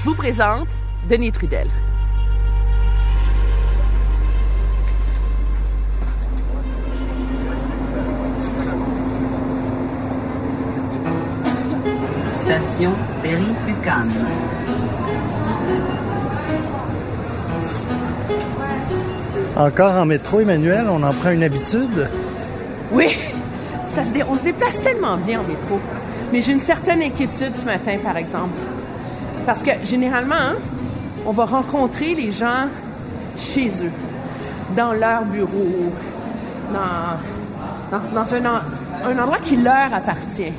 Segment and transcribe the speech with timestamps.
[0.00, 0.66] Je vous présente
[1.10, 1.68] Denis Trudel.
[12.32, 12.92] Station
[13.22, 14.08] Berry-UQAM.
[19.56, 22.08] Encore en métro, Emmanuel, on en prend une habitude?
[22.92, 23.08] Oui,
[23.84, 25.78] ça se dé- on se déplace tellement bien en métro.
[26.32, 28.54] Mais j'ai une certaine inquiétude ce matin, par exemple.
[29.50, 30.54] Parce que généralement, hein,
[31.26, 32.68] on va rencontrer les gens
[33.36, 33.90] chez eux,
[34.76, 35.92] dans leur bureau,
[36.72, 38.62] dans, dans, un,
[39.04, 40.52] un endroit qui leur appartient.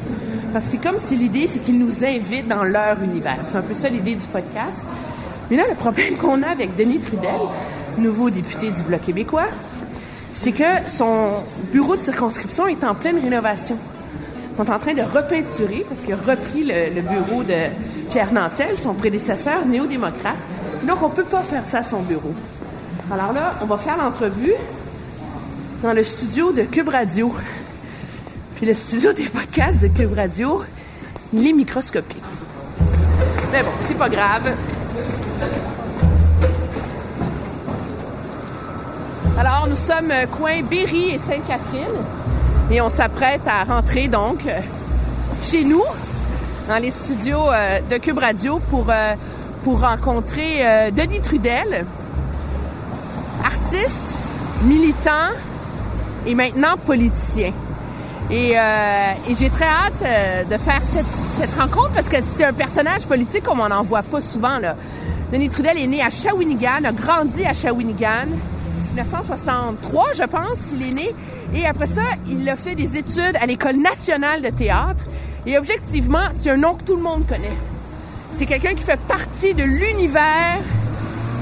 [0.52, 3.38] Parce que c'est comme si l'idée, c'est qu'ils nous invitent dans leur univers.
[3.45, 4.81] C'est un peu ça l'idée du podcast.
[5.50, 7.31] Mais là, le problème qu'on a avec Denis Trudel,
[7.98, 9.48] nouveau député du Bloc québécois,
[10.33, 11.36] c'est que son
[11.72, 13.78] bureau de circonscription est en pleine rénovation.
[14.59, 17.53] On est en train de repeinturer parce qu'il a repris le bureau de
[18.12, 20.36] Pierre Nantel, son prédécesseur néo-démocrate.
[20.86, 22.34] Donc, on peut pas faire ça à son bureau.
[23.09, 24.54] Alors là, on va faire l'entrevue
[25.81, 27.34] dans le studio de Cube Radio.
[28.58, 30.62] Puis le studio des podcasts de Cube Radio,
[31.32, 32.22] il est microscopique.
[33.54, 34.52] Mais bon, c'est pas grave.
[39.39, 41.95] Alors, nous sommes euh, coin Berry et Sainte-Catherine
[42.70, 44.59] et on s'apprête à rentrer donc euh,
[45.44, 45.84] chez nous,
[46.67, 49.16] dans les studios euh, de Cube Radio pour, euh,
[49.64, 51.86] pour rencontrer euh, Denis Trudel,
[53.44, 54.04] artiste,
[54.64, 55.30] militant
[56.26, 57.52] et maintenant politicien.
[58.30, 58.55] Et,
[59.38, 63.67] j'ai très hâte de faire cette, rencontre parce que c'est un personnage politique comme on
[63.67, 64.60] n'en voit pas souvent.
[65.33, 68.30] Denis Trudel est né à Shawinigan, a grandi à Shawinigan.
[68.94, 71.16] 1963, je pense, il est né.
[71.54, 75.04] Et après ça, il a fait des études à l'École nationale de théâtre.
[75.45, 77.57] Et objectivement, c'est un nom que tout le monde connaît.
[78.35, 80.59] C'est quelqu'un qui fait partie de l'univers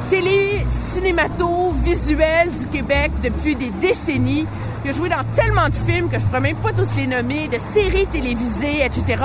[0.10, 4.48] télé, cinémato, visuel du Québec depuis des décennies.
[4.84, 7.48] Il a joué dans tellement de films que je pourrais même pas tous les nommer,
[7.48, 9.24] de séries télévisées, etc.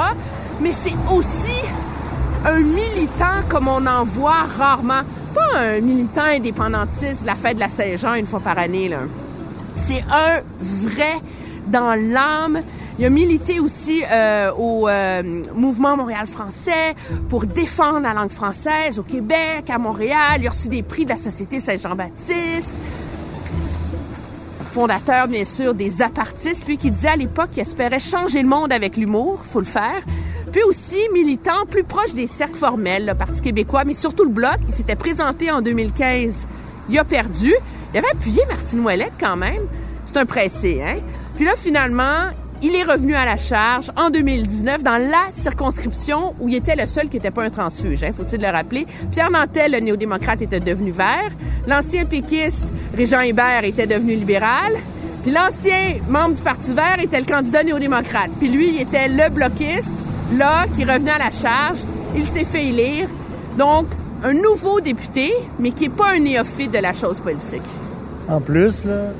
[0.61, 1.59] Mais c'est aussi
[2.45, 5.03] un militant comme on en voit rarement.
[5.35, 8.99] Pas un militant indépendantiste la fête de la Saint-Jean une fois par année, là.
[9.77, 11.15] C'est un vrai
[11.67, 12.63] dans l'âme.
[12.97, 16.95] Il a milité aussi euh, au euh, mouvement Montréal français
[17.29, 20.39] pour défendre la langue française au Québec, à Montréal.
[20.39, 22.73] Il a reçu des prix de la Société Saint-Jean-Baptiste.
[24.71, 26.69] Fondateur, bien sûr, des apartistes.
[26.69, 29.41] Lui qui disait à l'époque qu'il espérait changer le monde avec l'humour.
[29.53, 30.03] Faut le faire.
[30.53, 34.59] Puis aussi militant plus proche des cercles formels, le Parti québécois, mais surtout le Bloc.
[34.69, 36.47] Il s'était présenté en 2015.
[36.89, 37.53] Il a perdu.
[37.93, 39.63] Il avait appuyé Martine Ouellette quand même.
[40.05, 40.99] C'est un pressé, hein?
[41.35, 42.29] Puis là, finalement,
[42.65, 46.87] il est revenu à la charge en 2019 dans la circonscription où il était le
[46.87, 48.87] seul qui n'était pas un transfuge, hein, faut-il le rappeler.
[49.13, 51.31] Pierre Nantel, le néo-démocrate, était devenu vert.
[51.67, 52.65] L'ancien péquiste,
[52.97, 54.73] Régent Hébert, était devenu libéral.
[55.23, 58.31] Puis l'ancien membre du Parti vert était le candidat néo-démocrate.
[58.39, 59.95] Puis lui, il était le bloquiste,
[60.33, 61.81] là, qui revenait à la charge.
[62.17, 63.09] Il s'est fait élire.
[63.59, 63.89] Donc,
[64.23, 67.63] un nouveau député, mais qui n'est pas un néophyte de la chose politique.
[68.27, 69.11] En plus, là,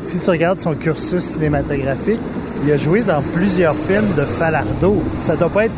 [0.00, 2.20] si tu regardes son cursus cinématographique,
[2.64, 5.02] il a joué dans plusieurs films de Falardeau.
[5.20, 5.74] Ça doit pas être,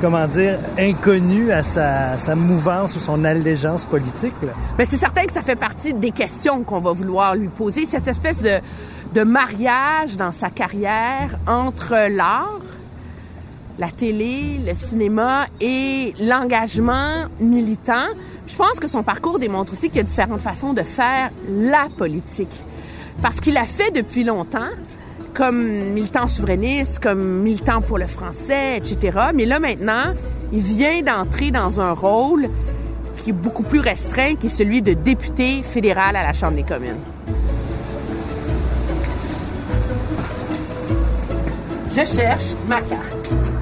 [0.00, 4.34] comment dire, inconnu à sa, sa mouvance ou son allégeance politique.
[4.42, 4.84] Là.
[4.84, 8.42] C'est certain que ça fait partie des questions qu'on va vouloir lui poser, cette espèce
[8.42, 8.60] de,
[9.24, 12.60] mariage dans sa carrière entre l'art,
[13.78, 18.06] la télé, le cinéma et l'engagement militant.
[18.46, 21.88] Je pense que son parcours démontre aussi qu'il y a différentes façons de faire la
[21.96, 22.62] politique.
[23.22, 24.70] Parce qu'il a fait depuis longtemps,
[25.32, 29.28] comme militant souverainiste, comme militant pour le français, etc.
[29.32, 30.12] Mais là maintenant,
[30.52, 32.48] il vient d'entrer dans un rôle
[33.16, 36.64] qui est beaucoup plus restreint, qui est celui de député fédéral à la Chambre des
[36.64, 36.98] communes.
[41.94, 43.61] Je cherche ma carte.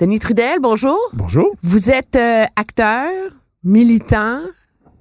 [0.00, 0.98] Denis Trudel, bonjour.
[1.12, 1.54] Bonjour.
[1.62, 3.06] Vous êtes euh, acteur,
[3.64, 4.40] militant,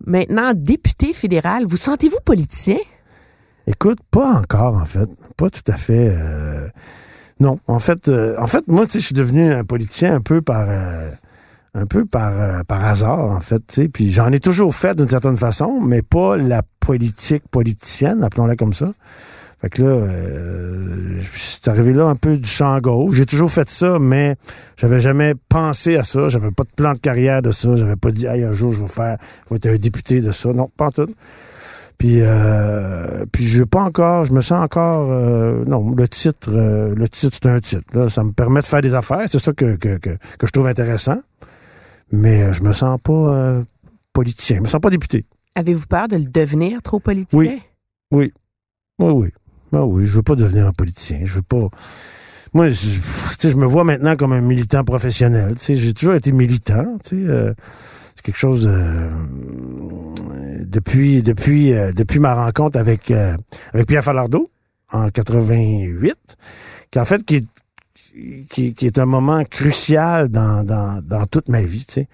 [0.05, 1.65] maintenant député fédéral.
[1.65, 2.77] Vous sentez-vous politicien?
[3.65, 5.09] Écoute, pas encore, en fait.
[5.37, 6.13] Pas tout à fait.
[6.13, 6.67] euh,
[7.39, 10.21] Non, en fait, euh, en fait, moi, tu sais, je suis devenu un politicien un
[10.21, 10.67] peu par,
[11.73, 13.87] un peu par, par hasard, en fait.
[13.93, 18.73] Puis j'en ai toujours fait d'une certaine façon, mais pas la politique politicienne, appelons-la comme
[18.73, 18.91] ça.
[19.61, 23.15] Fait que là, euh, je suis arrivé là un peu du champ gauche.
[23.15, 24.37] J'ai toujours fait ça, mais
[24.77, 26.29] j'avais jamais pensé à ça.
[26.29, 27.75] J'avais pas de plan de carrière de ça.
[27.75, 30.31] J'avais pas dit, hey, un jour, je vais faire, je vais être un député de
[30.31, 30.53] ça.
[30.53, 31.13] Non, pas en tout.
[31.97, 36.95] Puis, euh, puis je pas encore, je me sens encore, euh, non, le titre, euh,
[36.95, 37.83] le titre c'est un titre.
[37.93, 40.51] Là, ça me permet de faire des affaires, c'est ça que, que, que, que je
[40.53, 41.17] trouve intéressant.
[42.13, 43.63] Mais euh, je me sens pas euh,
[44.13, 45.25] politicien, je me sens pas député.
[45.55, 47.57] Avez-vous peur de le devenir trop politicien?
[47.57, 47.61] Oui.
[48.11, 48.33] Oui,
[49.01, 49.29] oui, oui.
[49.71, 51.19] Ben oui, je veux pas devenir un politicien.
[51.23, 51.69] Je veux pas.
[52.53, 52.99] Moi, je,
[53.41, 55.55] je me vois maintenant comme un militant professionnel.
[55.59, 56.97] J'ai toujours été militant.
[57.13, 57.53] Euh,
[58.15, 59.09] c'est quelque chose euh,
[60.65, 63.37] depuis depuis euh, depuis ma rencontre avec euh,
[63.73, 64.49] avec Pierre Falardeau
[64.91, 66.15] en 88,
[66.91, 67.45] qui en fait qui est
[68.49, 71.85] qui, qui est un moment crucial dans, dans, dans toute ma vie.
[71.85, 72.07] Tu sais.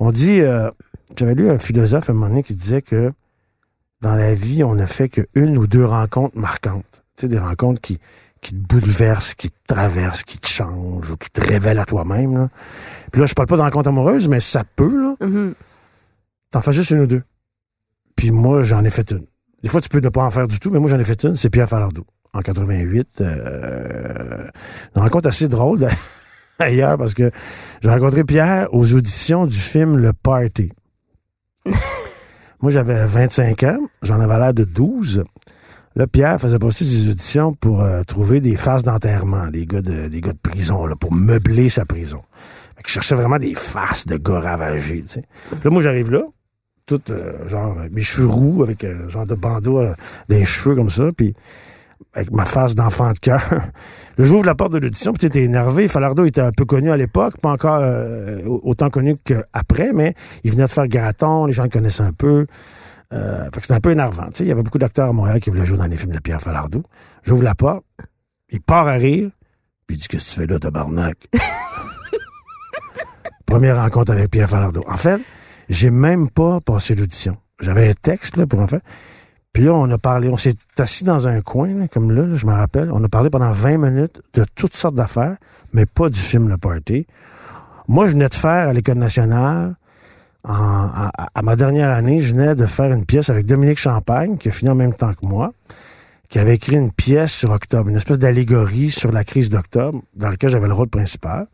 [0.00, 0.70] On dit, euh,
[1.16, 3.12] j'avais lu un philosophe à un moment donné qui disait que
[4.00, 7.01] dans la vie, on ne fait qu'une ou deux rencontres marquantes.
[7.16, 7.98] Tu sais, des rencontres qui,
[8.40, 12.34] qui te bouleversent, qui te traversent, qui te changent ou qui te révèlent à toi-même.
[12.34, 12.48] là.
[13.10, 15.26] Puis là, je parle pas de rencontres amoureuses, mais ça peut, là.
[15.26, 15.54] Mhm.
[16.50, 17.22] T'en fais juste une ou deux.
[18.16, 19.26] Puis moi, j'en ai fait une.
[19.62, 21.22] Des fois, tu peux ne pas en faire du tout, mais moi, j'en ai fait
[21.22, 21.36] une.
[21.36, 22.04] C'est Pierre Falardeau.
[22.34, 23.20] En 88.
[23.20, 24.48] Euh,
[24.96, 25.86] une rencontre assez drôle
[26.58, 27.30] d'ailleurs parce que
[27.82, 30.72] j'ai rencontré Pierre aux auditions du film Le Party.
[32.60, 33.78] moi, j'avais 25 ans.
[34.02, 35.24] J'en avais l'air de 12.
[35.94, 40.08] Là, Pierre faisait passer des auditions pour euh, trouver des faces d'enterrement, des gars de,
[40.08, 42.22] des gars de prison, là, pour meubler sa prison.
[42.76, 45.24] Fait cherchais vraiment des faces de gars ravagés, tu sais.
[45.62, 46.22] Là, moi, j'arrive là,
[46.86, 49.94] tout, euh, genre, euh, mes cheveux roux, avec un genre de bandeau euh,
[50.28, 51.34] des cheveux comme ça, puis
[52.14, 53.42] avec ma face d'enfant de cœur.
[54.18, 55.88] Le jour de la porte de l'audition, puis t'étais énervé.
[55.88, 60.50] Falardeau était un peu connu à l'époque, pas encore euh, autant connu qu'après, mais il
[60.50, 62.46] venait de faire Graton, les gens le connaissaient un peu.
[63.12, 64.28] Euh, fait que c'était un peu énervant.
[64.40, 66.40] Il y avait beaucoup d'acteurs à Montréal qui voulaient jouer dans les films de Pierre
[66.40, 66.82] Falardeau.
[67.22, 67.84] J'ouvre la porte,
[68.50, 69.30] il part à rire,
[69.86, 71.28] puis il dit Qu'est-ce que tu fais là, tabarnak?
[73.46, 74.82] Première rencontre avec Pierre Falardeau.
[74.86, 75.20] En fait,
[75.68, 77.36] j'ai même pas passé l'audition.
[77.60, 78.80] J'avais un texte là, pour en faire.
[79.52, 82.46] Puis là, on a parlé, on s'est assis dans un coin, comme là, là, je
[82.46, 82.90] me rappelle.
[82.90, 85.36] On a parlé pendant 20 minutes de toutes sortes d'affaires,
[85.74, 87.06] mais pas du film Le Party.
[87.86, 89.74] Moi, je venais de faire à l'École nationale,
[90.44, 94.48] en- à, ma dernière année, je venais de faire une pièce avec Dominique Champagne, qui
[94.48, 95.52] a fini en même temps que moi,
[96.28, 100.28] qui avait écrit une pièce sur Octobre, une espèce d'allégorie sur la crise d'Octobre, dans
[100.30, 101.46] laquelle j'avais le rôle principal.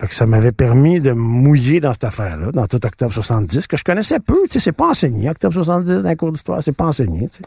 [0.00, 3.76] Fait que ça m'avait permis de mouiller dans cette affaire-là, dans tout Octobre 70, que
[3.76, 5.30] je connaissais peu, tu sais, c'est pas enseigné.
[5.30, 7.42] Octobre 70, dans les cours d'histoire, c'est pas enseigné, tu sais.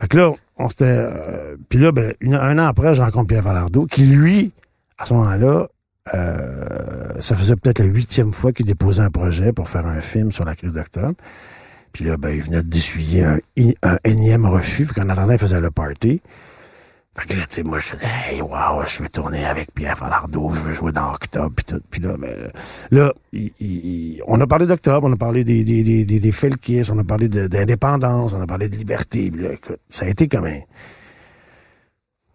[0.00, 0.84] Fait que là, on s'était...
[0.86, 4.52] euh, Puis là, ben, un an après, je rencontre Pierre Falardeau, qui, lui,
[4.98, 5.66] à ce moment-là,
[6.14, 10.30] euh, ça faisait peut-être la huitième fois qu'il déposait un projet pour faire un film
[10.30, 11.14] sur la crise d'octobre.
[11.92, 13.38] Puis là, ben, il venait d'essuyer un,
[13.82, 14.84] un énième refus.
[14.86, 16.20] Fait qu'en attendant, il faisait le party.
[17.18, 19.96] Fait que là, tu sais, moi, je disais, hey, wow, je veux tourner avec Pierre
[19.96, 21.80] Falardeau, je veux jouer dans Octobre, puis tout.
[21.90, 22.50] Puis là, ben,
[22.90, 26.90] là, il- il- on a parlé d'Octobre, on a parlé des, des, des, des, des
[26.92, 29.30] on a parlé d'indépendance, on a parlé de liberté.
[29.30, 30.60] Puis là, écoute, ça a été comme un...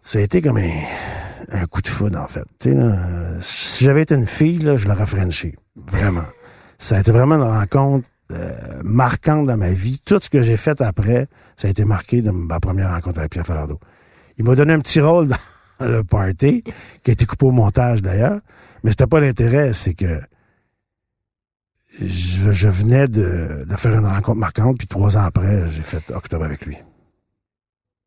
[0.00, 0.80] Ça a été comme un,
[1.50, 2.44] un coup de foudre, en fait.
[3.40, 5.56] Si j'avais été une fille, je l'aurais frenché.
[5.76, 6.24] Vraiment.
[6.78, 10.00] Ça a été vraiment une rencontre euh, marquante dans ma vie.
[10.04, 13.32] Tout ce que j'ai fait après, ça a été marqué de ma première rencontre avec
[13.32, 13.78] Pierre Falardeau.
[14.38, 15.36] Il m'a donné un petit rôle dans
[15.86, 16.64] le party,
[17.02, 18.40] qui a été coupé au montage d'ailleurs.
[18.82, 20.20] Mais c'était pas l'intérêt, c'est que
[22.00, 26.44] je, venais de, de faire une rencontre marquante, puis trois ans après, j'ai fait octobre
[26.44, 26.76] avec lui.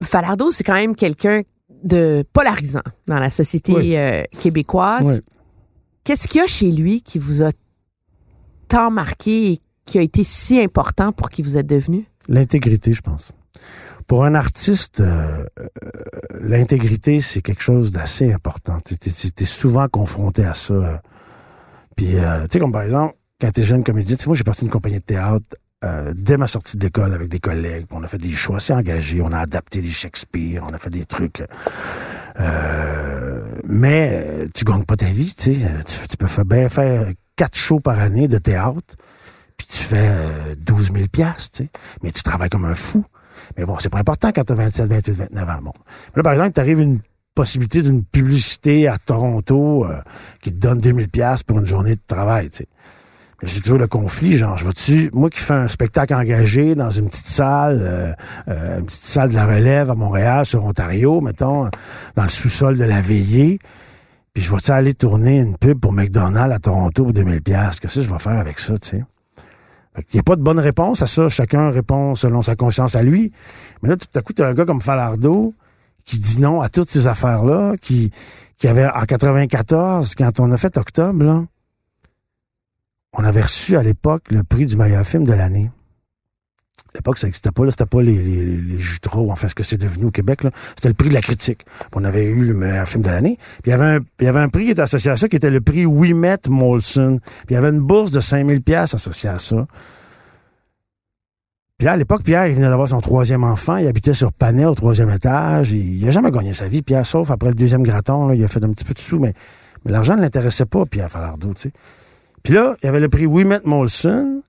[0.03, 3.95] Falardeau, c'est quand même quelqu'un de polarisant dans la société Oui.
[3.95, 5.05] euh, québécoise.
[5.05, 5.19] Oui.
[6.03, 7.51] Qu'est-ce qu'il y a chez lui qui vous a
[8.67, 12.05] tant marqué et qui a été si important pour qui vous êtes devenu?
[12.27, 13.31] L'intégrité, je pense.
[14.07, 15.67] Pour un artiste, euh, euh,
[16.39, 18.77] l'intégrité, c'est quelque chose d'assez important.
[18.85, 21.01] Tu es, souvent confronté à ça.
[21.95, 22.17] Puis, tu
[22.51, 24.71] sais, comme par exemple, quand tu es jeune comédien, tu sais, moi, j'ai parti d'une
[24.71, 27.85] compagnie de théâtre euh, dès ma sortie de l'école avec des collègues.
[27.91, 29.21] On a fait des choix assez engagés.
[29.21, 30.63] On a adapté des Shakespeare.
[30.67, 31.43] On a fait des trucs.
[32.39, 35.55] euh, mais euh, tu gagnes pas ta vie, tu
[36.09, 38.95] Tu, peux faire, bien faire quatre shows par année de théâtre
[39.57, 41.61] puis tu fais euh, 12 000 piastres.
[42.03, 43.05] Mais tu travailles comme un fou.
[43.57, 45.59] Mais bon, c'est pas important quand tu as 27, 28, 29 ans.
[45.61, 45.73] Bon.
[46.15, 46.99] Là, par exemple, tu arrives une
[47.35, 49.85] possibilité d'une publicité à Toronto
[50.41, 52.67] qui te donne 2000 pièces pour une journée de travail, tu sais.
[53.41, 56.89] Mais c'est toujours le conflit, genre, je vois-tu, moi qui fais un spectacle engagé dans
[56.89, 58.13] une petite salle, euh,
[58.47, 61.69] euh, une petite salle de la relève à Montréal, sur Ontario, mettons,
[62.15, 63.59] dans le sous-sol de la veillée,
[64.33, 67.95] puis je vais-tu aller tourner une pub pour McDonald's à Toronto pour 2000 pièces Qu'est-ce
[67.95, 69.03] que je vais faire avec ça, tu sais?
[69.97, 71.29] Il n'y a pas de bonne réponse à ça.
[71.29, 73.31] Chacun répond selon sa conscience à lui.
[73.81, 75.53] Mais là, tout à coup, tu as un gars comme Falardeau
[76.03, 78.11] qui dit non à toutes ces affaires-là, qui,
[78.57, 81.43] qui avait en 94, quand on a fait octobre, là,
[83.17, 85.71] on avait reçu à l'époque le prix du meilleur film de l'année.
[86.93, 88.79] À l'époque, ça n'existait pas, c'était pas les, les, les
[89.13, 90.43] enfin, ce que c'est devenu au Québec.
[90.77, 91.65] C'était le prix de la critique.
[91.93, 93.37] On avait eu le meilleur film de l'année.
[93.63, 95.85] Puis il y avait un, prix qui était associé à ça, qui était le prix
[95.85, 97.19] Wimet Molson.
[97.19, 99.65] Puis il y avait une bourse de 5000 pièces associée à ça.
[101.77, 103.75] Puis à l'époque, Pierre, il venait d'avoir son troisième enfant.
[103.75, 105.71] Il habitait sur Panay, au troisième étage.
[105.71, 108.31] Il, il a jamais gagné sa vie, Pierre, sauf après le deuxième graton.
[108.31, 109.33] Il a fait un petit peu de sous, mais,
[109.83, 111.73] mais l'argent ne l'intéressait pas, Pierre Falardeau, tu sais.
[112.45, 114.43] Puis là, il y avait le prix Wimet Molson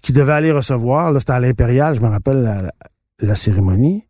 [0.00, 1.10] qui devait aller recevoir.
[1.10, 2.70] Là, c'était à l'Impérial, je me rappelle
[3.18, 4.06] la, cérémonie.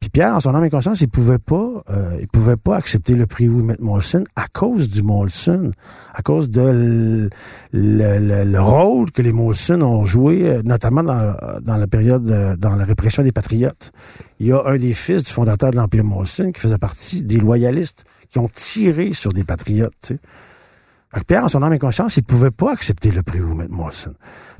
[0.00, 3.14] Puis Pierre, en son âme et conscience, il pouvait pas, euh, il pouvait pas accepter
[3.14, 5.70] le prix Wimet Molson à cause du Molson,
[6.12, 11.56] à cause de le, le, le rôle que les Molson ont joué, euh, notamment dans,
[11.64, 13.92] la période, euh, dans la répression des patriotes.
[14.40, 17.38] Il y a un des fils du fondateur de l'Empire Molson qui faisait partie des
[17.38, 19.94] loyalistes qui ont tiré sur des patriotes.
[20.02, 20.18] Tu sais.
[21.14, 23.68] Fait que Pierre, en son âme et conscience, il pouvait pas accepter le prix Wimet
[23.68, 24.14] Molson.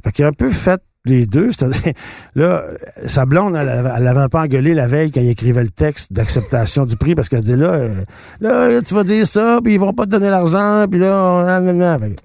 [0.05, 1.93] Fait qu'il a un peu fait les deux, c'est-à-dire,
[2.35, 2.65] là,
[3.07, 6.85] sa blonde, elle, elle l'avait pas engueulé la veille quand il écrivait le texte d'acceptation
[6.85, 8.05] du prix parce qu'elle dit là, euh,
[8.41, 11.99] là, tu vas dire ça, puis ils vont pas te donner l'argent, puis là, on,
[11.99, 12.17] fait,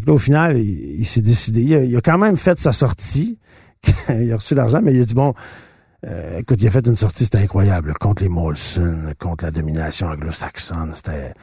[0.00, 1.62] que là, au final, il, s'est décidé.
[1.62, 3.38] Il a, il a, quand même fait sa sortie.
[4.08, 5.34] il a reçu l'argent, mais il a dit bon,
[6.06, 10.06] euh, écoute, il a fait une sortie, c'était incroyable, contre les Molson, contre la domination
[10.06, 11.34] anglo-saxonne, c'était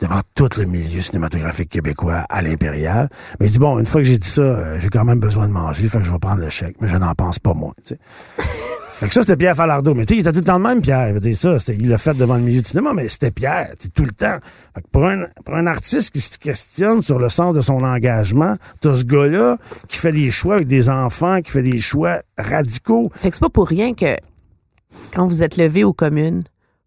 [0.00, 3.08] devant tout le milieu cinématographique québécois à l'impérial.
[3.40, 5.48] Mais il dit, bon, une fois que j'ai dit ça, euh, j'ai quand même besoin
[5.48, 7.72] de manger, fait que je vais prendre le chèque, mais je n'en pense pas moins,
[7.78, 7.98] tu sais.
[8.92, 9.94] fait que ça, c'était Pierre Falardeau.
[9.94, 11.14] Mais tu sais, il était tout le temps de même, Pierre.
[11.22, 14.12] Il ça, il l'a fait devant le milieu du cinéma, mais c'était Pierre, tout le
[14.12, 14.38] temps.
[14.74, 17.82] Fait que pour un, pour un artiste qui se questionne sur le sens de son
[17.82, 22.22] engagement, t'as ce gars-là qui fait des choix avec des enfants, qui fait des choix
[22.38, 23.10] radicaux.
[23.14, 24.16] Fait que c'est pas pour rien que
[25.14, 26.44] quand vous êtes levé aux communes,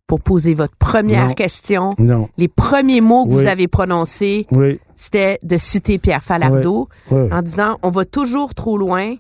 [0.10, 1.34] pour poser votre première non.
[1.34, 1.92] question.
[2.00, 2.30] Non.
[2.38, 3.36] Les premiers mots que oui.
[3.36, 4.80] vous avez prononcés, oui.
[4.96, 7.32] c'était de citer Pierre Falardeau oui.
[7.32, 9.14] En disant on va toujours trop loin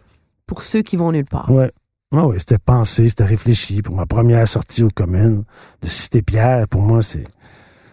[0.48, 1.48] pour ceux qui vont nulle part.
[1.50, 1.66] Oui.
[2.12, 3.84] Ah oui, c'était pensé, c'était réfléchi.
[3.84, 5.44] Pour ma première sortie aux communes,
[5.84, 7.24] de citer Pierre, pour moi, c'est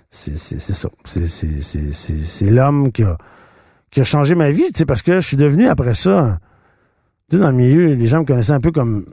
[0.08, 0.88] c'est ça.
[1.04, 3.18] C'est l'homme qui a,
[3.90, 6.38] qui a changé ma vie, tu sais, parce que je suis devenu après ça,
[7.33, 9.04] dans le milieu, les gens me connaissaient un peu comme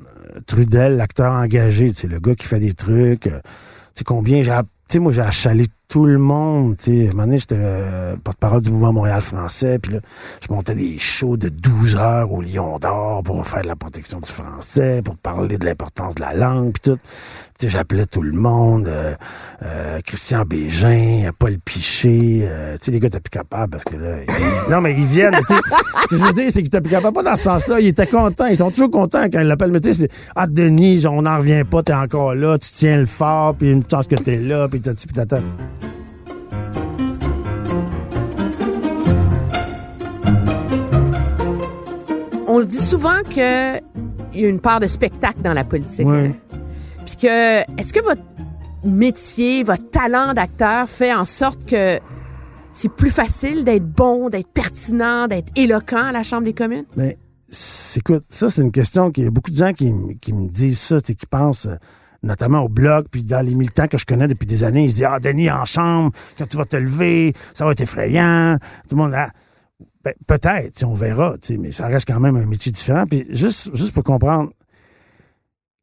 [0.46, 3.28] Trudel, l'acteur engagé, le gars qui fait des trucs.
[3.28, 4.52] Euh, tu sais, combien j'ai...
[4.88, 7.08] Tu sais, moi, j'ai achalé tout le monde, tu sais.
[7.10, 10.00] Un moment donné, j'étais euh, porte-parole du mouvement Montréal français, puis là,
[10.42, 14.20] je montais des shows de 12 heures au Lion d'Or pour faire de la protection
[14.20, 16.98] du français, pour parler de l'importance de la langue, puis tout.
[17.60, 19.14] Tu sais, j'appelais tout le monde, euh,
[19.62, 24.16] euh, Christian Bégin, Paul Piché, tu sais, les gars, t'es plus capable parce que là,
[24.72, 25.62] non, mais ils viennent, tu sais.
[26.02, 27.90] Ce que je veux dire, c'est qu'ils étaient plus capables, pas dans ce sens-là, ils
[27.90, 31.06] étaient contents, ils sont toujours contents quand ils l'appellent, mais tu sais, c'est, ah, Denis,
[31.06, 34.16] on n'en revient pas, t'es encore là, tu tiens le fort, puis une chance que
[34.16, 34.94] t'es là, puis t'as,
[42.56, 43.78] On dit souvent que
[44.32, 46.06] il y a une part de spectacle dans la politique.
[46.06, 46.34] Oui.
[47.04, 48.22] Puis que est-ce que votre
[48.84, 52.00] métier, votre talent d'acteur fait en sorte que
[52.72, 56.86] c'est plus facile d'être bon, d'être pertinent, d'être éloquent à la Chambre des communes?
[56.96, 57.18] Mais
[57.96, 59.92] écoute, ça c'est une question qu'il y a beaucoup de gens qui,
[60.22, 61.78] qui me disent ça, qui pensent euh,
[62.22, 64.96] notamment au blog, puis dans les militants que je connais depuis des années, ils se
[64.98, 68.58] disent Ah, Denis, en chambre, quand tu vas te lever, ça va être effrayant.
[68.88, 69.32] Tout le monde là.
[70.28, 73.06] Peut-être, on verra, mais ça reste quand même un métier différent.
[73.06, 74.52] Puis juste, juste pour comprendre,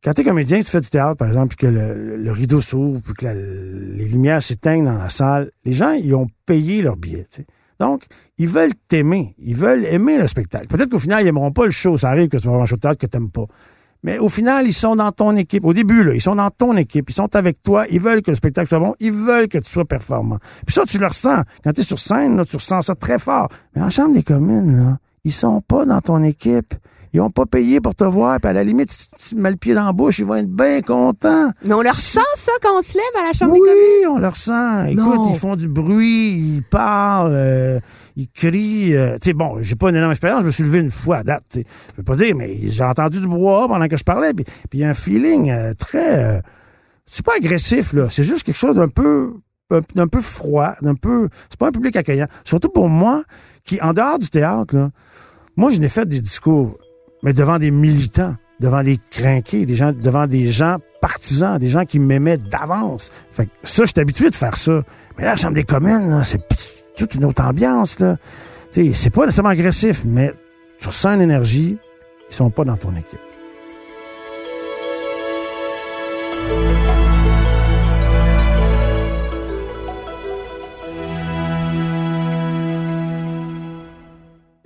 [0.02, 3.14] quand t'es comédien, tu fais du théâtre, par exemple, puis que le, rideau s'ouvre, puis
[3.14, 7.24] que les lumières s'éteignent dans la salle, les gens, ils ont payé leur billet.
[7.78, 8.04] Donc,
[8.38, 9.34] ils veulent t'aimer.
[9.38, 10.68] Ils veulent aimer le spectacle.
[10.68, 11.96] Peut-être qu'au final, ils n'aimeront pas le show.
[11.96, 13.46] Ça arrive que tu vas avoir un show de théâtre que tu n'aimes pas.
[14.02, 15.64] Mais au final, ils sont dans ton équipe.
[15.64, 17.10] Au début, là, ils sont dans ton équipe.
[17.10, 17.84] Ils sont avec toi.
[17.90, 18.94] Ils veulent que le spectacle soit bon.
[19.00, 20.38] Ils veulent que tu sois performant.
[20.66, 21.42] Puis ça, tu le ressens.
[21.62, 23.48] Quand tu es sur scène, là, tu ressens ça très fort.
[23.74, 26.74] Mais en chambre des communes, là, ils sont pas dans ton équipe.
[27.12, 29.56] Ils ont pas payé pour te voir, puis à la limite, si tu mets le
[29.56, 31.50] pied dans la bouche, ils vont être bien contents.
[31.64, 33.82] Mais on leur sent ça quand on se lève à la Chambre oui, des communes?
[34.02, 34.92] Oui, on leur sent.
[34.92, 35.32] Écoute, Non.
[35.32, 37.80] ils font du bruit, ils parlent, euh,
[38.14, 38.94] ils crient.
[38.94, 41.16] Euh, tu sais, bon, j'ai pas une énorme expérience, je me suis levé une fois
[41.18, 41.42] à date.
[41.48, 41.64] t'sais.
[41.90, 44.80] Je peux pas dire, mais j'ai entendu du bois pendant que je parlais, puis il
[44.80, 46.36] y a un feeling euh, très...
[46.36, 46.40] euh,
[47.06, 48.06] c'est pas agressif, là.
[48.08, 49.32] C'est juste quelque chose d'un peu,
[49.72, 52.28] un- d'un peu froid, d'un peu, c'est pas un public accueillant.
[52.44, 53.24] Surtout pour moi,
[53.64, 54.90] qui, en dehors du théâtre, là,
[55.56, 56.78] moi, je n'ai fait des discours,
[57.22, 61.84] mais devant des militants, devant des crinqués, des gens, devant des gens partisans, des gens
[61.84, 63.10] qui m'aimaient d'avance.
[63.32, 64.82] Fait que ça, je suis habitué de faire ça.
[65.16, 66.40] Mais là, la Chambre des communes, c'est
[66.96, 68.16] toute une autre ambiance, là.
[68.70, 70.32] C'est pas nécessairement agressif, mais
[70.78, 71.78] tu sens une énergie,
[72.30, 73.18] ils sont pas dans ton équipe.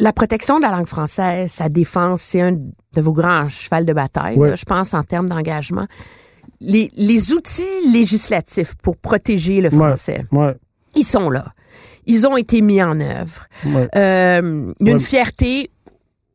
[0.04, 3.94] La protection de la langue française, sa défense, c'est un de vos grands chevals de
[3.94, 4.50] bataille, Ouais.
[4.50, 5.86] là, je pense, en termes d'engagement.
[6.60, 10.54] Les, les outils législatifs pour protéger le français, Ouais,
[10.94, 11.46] ils sont là.
[12.04, 13.46] Ils ont été mis en œuvre.
[13.96, 15.70] Euh, il y a une fierté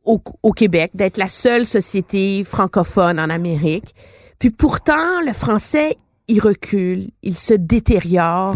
[0.03, 3.93] au, au Québec d'être la seule société francophone en Amérique.
[4.39, 5.95] Puis pourtant, le français,
[6.27, 8.55] il recule, il se détériore.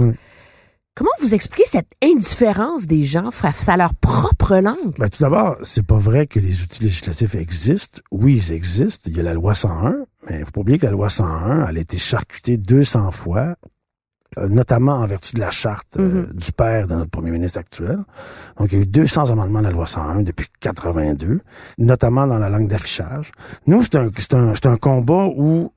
[0.96, 3.32] Comment vous expliquez cette indifférence des gens?
[3.32, 4.96] Face à leur propre langue?
[5.00, 8.00] Ben, tout d'abord, c'est pas vrai que les outils législatifs existent.
[8.12, 9.10] Oui, ils existent.
[9.10, 11.66] Il y a la loi 101, mais il faut pas oublier que la loi 101,
[11.68, 13.56] elle a été charcutée 200 fois,
[14.38, 17.98] euh, notamment en vertu de la charte euh, du père de notre premier ministre actuel.
[18.60, 21.40] Donc, il y a eu 200 amendements de la loi 101 depuis 82,
[21.80, 23.32] notamment dans la langue d'affichage.
[23.66, 25.74] Nous, c'est un, c'est un, c'est un combat où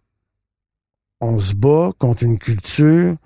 [1.22, 3.16] on se bat contre une culture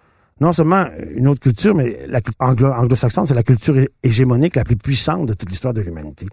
[0.40, 4.64] non seulement une autre culture, mais la anglo- anglo-saxonne, c'est la culture hé- hégémonique la
[4.64, 6.26] plus puissante de toute l'histoire de l'humanité.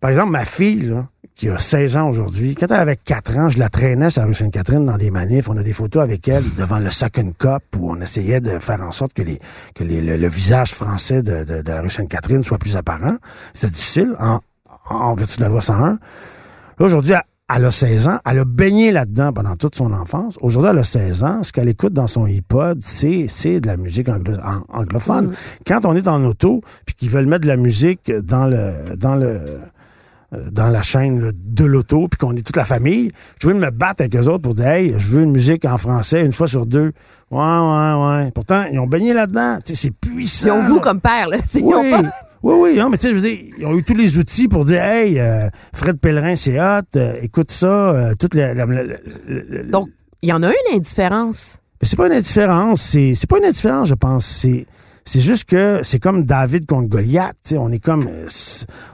[0.00, 3.48] Par exemple, ma fille, là, qui a 16 ans aujourd'hui, quand elle avait 4 ans,
[3.48, 5.48] je la traînais sur la rue Sainte-Catherine dans des manifs.
[5.48, 8.82] On a des photos avec elle devant le Second Cup où on essayait de faire
[8.82, 9.38] en sorte que, les,
[9.76, 13.16] que les- le, le visage français de, de- de la rue Sainte-Catherine soit plus apparent.
[13.54, 14.40] C'était difficile en,
[14.90, 15.90] en vertu de la loi 101.
[15.92, 15.98] Là,
[16.80, 17.22] aujourd'hui, elle,
[17.56, 18.18] elle a 16 ans.
[18.28, 20.38] Elle a baigné là-dedans pendant toute son enfance.
[20.40, 21.42] Aujourd'hui, elle a 16 ans.
[21.42, 25.32] Ce qu'elle écoute dans son iPod, c'est, c'est de la musique anglo- an- anglophone.
[25.66, 29.14] Quand on est en auto, puis qu'ils veulent mettre de la musique dans le, dans
[29.16, 29.40] le,
[30.34, 33.54] euh, dans la chaîne là, de l'auto, puis qu'on est toute la famille, je veux
[33.54, 36.32] me battre avec eux autres pour dire, hey, je veux une musique en français une
[36.32, 36.92] fois sur deux.
[37.30, 38.30] Ouais, ouais, ouais.
[38.34, 39.58] Pourtant, ils ont baigné là-dedans.
[39.64, 40.46] C'est puissant.
[40.46, 40.80] Ils ont vous là.
[40.82, 41.36] comme père, là.
[41.54, 42.10] Ils Oui, ont pas-
[42.42, 44.48] oui, oui, non, mais tu sais, je veux dire, ils ont eu tous les outils
[44.48, 48.66] pour dire, hey, euh, Fred Pellerin, c'est hot, euh, écoute ça, euh, toute la, la-
[48.66, 48.96] la- la-
[49.28, 49.88] la- Donc,
[50.22, 51.58] il y en a une indifférence.
[51.80, 54.26] mais c'est pas une indifférence, c'est, c'est pas une indifférence, je pense.
[54.26, 54.66] C'est,
[55.04, 58.26] c'est juste que c'est comme David contre Goliath, tu sais, on est comme, euh,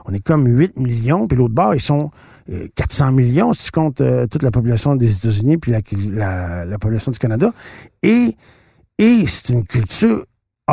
[0.05, 2.09] on est comme 8 millions, puis l'autre bord, ils sont
[2.51, 5.81] euh, 400 millions, si tu comptes euh, toute la population des États-Unis, puis la,
[6.11, 7.51] la, la population du Canada.
[8.01, 8.35] Et,
[8.97, 10.23] et c'est une culture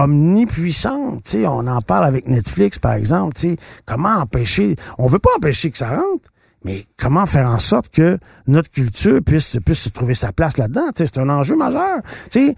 [0.03, 5.07] omnipuissante, tu sais, on en parle avec Netflix, par exemple, tu sais, comment empêcher, on
[5.07, 6.31] veut pas empêcher que ça rentre,
[6.65, 10.89] mais comment faire en sorte que notre culture puisse, puisse trouver sa place là-dedans?
[10.95, 12.01] Tu sais, C'est un enjeu majeur.
[12.31, 12.55] Tu sais,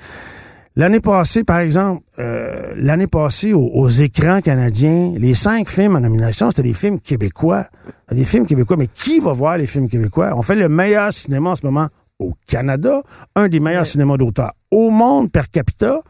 [0.76, 6.00] L'année passée, par exemple, euh, l'année passée, aux, aux écrans canadiens, les cinq films en
[6.00, 7.66] nomination, c'était des films québécois.
[8.12, 8.76] Des films québécois.
[8.76, 10.34] Mais qui va voir les films québécois?
[10.36, 11.88] On fait le meilleur cinéma en ce moment
[12.20, 13.02] au Canada,
[13.34, 16.00] un des meilleurs cinémas d'auteur au monde per capita.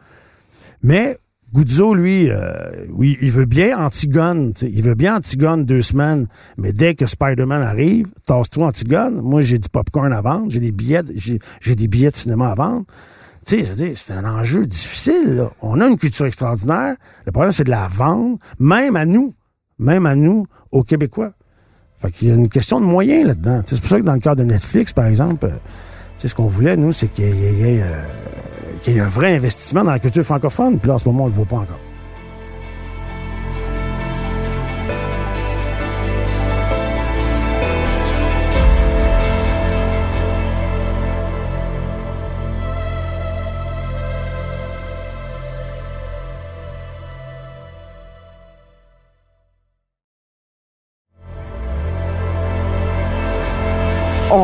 [0.83, 1.19] Mais
[1.53, 4.53] Guzzo, lui, euh, oui, il veut bien Antigone.
[4.62, 6.27] Il veut bien Antigone deux semaines.
[6.57, 9.21] Mais dès que Spider-Man arrive, tasse-toi Antigone.
[9.23, 10.51] Moi, j'ai du popcorn à vendre.
[10.51, 12.85] J'ai des billets, j'ai des billets de cinéma à vendre.
[13.45, 15.37] C'est un enjeu difficile.
[15.37, 15.51] là.
[15.62, 16.97] On a une culture extraordinaire.
[17.25, 19.33] Le problème, c'est de la vendre, même à nous,
[19.79, 21.33] même à nous, aux Québécois.
[21.97, 23.62] Fait qu'il y a une question de moyens là-dedans.
[23.64, 25.51] C'est pour ça que dans le cas de Netflix, par exemple, euh,
[26.19, 28.03] ce qu'on voulait, nous, c'est qu'il y ait, il y ait, euh,
[28.79, 30.79] qu'il y ait un vrai investissement dans la culture francophone.
[30.79, 31.79] Puis là, en ce moment, on le voit pas encore.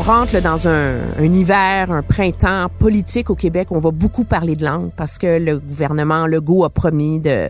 [0.04, 3.68] Rentre dans un, un hiver, un printemps politique au Québec.
[3.70, 7.48] On va beaucoup parler de langue parce que le gouvernement Legault a promis de,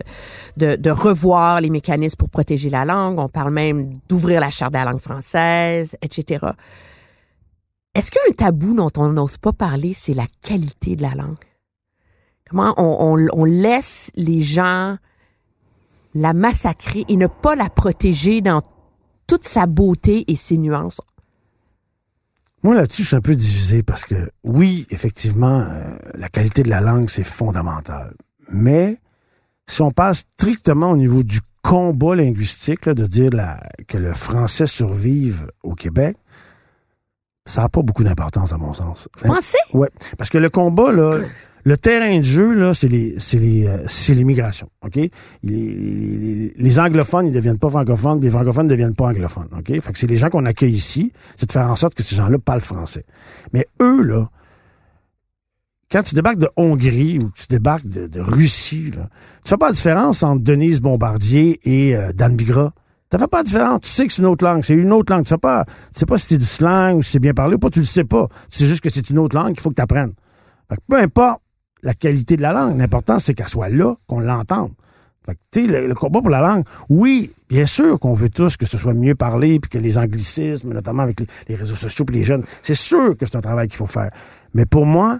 [0.55, 3.19] de, de revoir les mécanismes pour protéger la langue.
[3.19, 6.45] On parle même d'ouvrir la charte de la langue française, etc.
[7.93, 11.35] Est-ce qu'un tabou dont on n'ose pas parler, c'est la qualité de la langue?
[12.49, 14.95] Comment on, on, on laisse les gens
[16.13, 18.61] la massacrer et ne pas la protéger dans
[19.27, 21.01] toute sa beauté et ses nuances?
[22.65, 26.69] Moi, là-dessus, je suis un peu divisé parce que, oui, effectivement, euh, la qualité de
[26.71, 28.15] la langue, c'est fondamental.
[28.49, 28.97] Mais
[29.67, 34.13] si on passe strictement au niveau du combat linguistique, là, de dire la- que le
[34.13, 36.17] français survive au Québec,
[37.45, 39.07] ça n'a pas beaucoup d'importance à mon sens.
[39.21, 39.59] Pensez?
[39.71, 41.19] Ouais, parce que le combat là,
[41.67, 44.95] le terrain de jeu là, c'est les c'est les euh, c'est l'immigration, OK?
[44.97, 45.09] Les,
[45.43, 49.67] les- les anglophones, ils deviennent pas francophones, les francophones ne deviennent pas anglophones, OK?
[49.81, 52.15] Fait que c'est les gens qu'on accueille ici, c'est de faire en sorte que ces
[52.15, 53.03] gens-là parlent français.
[53.51, 54.29] Mais eux là
[55.91, 59.07] quand tu débarques de Hongrie ou tu débarques de, de Russie, là,
[59.43, 62.73] tu fais pas la différence entre Denise Bombardier et euh, Dan Bigra.
[63.11, 63.81] Tu fais pas la différence.
[63.81, 64.63] Tu sais que c'est une autre langue.
[64.63, 65.23] C'est une autre langue.
[65.23, 67.55] Tu sais pas, tu sais pas si c'est du slang ou si c'est bien parlé
[67.55, 67.69] ou pas.
[67.69, 68.27] Tu le sais pas.
[68.49, 70.13] Tu sais juste que c'est une autre langue qu'il faut que tu apprennes.
[70.69, 71.41] Fait peu importe
[71.85, 74.71] la qualité de la langue, l'important, c'est qu'elle soit là, qu'on l'entende.
[75.25, 78.29] Fait que, tu sais, le, le combat pour la langue, oui, bien sûr qu'on veut
[78.29, 81.75] tous que ce soit mieux parlé, puis que les anglicismes, notamment avec les, les réseaux
[81.75, 84.11] sociaux puis les jeunes, c'est sûr que c'est un travail qu'il faut faire.
[84.53, 85.19] Mais pour moi,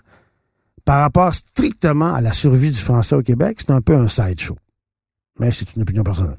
[0.84, 4.58] par rapport strictement à la survie du français au Québec, c'est un peu un sideshow.
[5.40, 6.38] Mais c'est une opinion personnelle.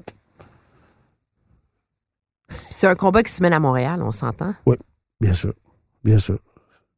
[2.69, 4.53] C'est un combat qui se mène à Montréal, on s'entend?
[5.19, 5.53] Bien sûr.
[6.03, 6.39] Bien sûr.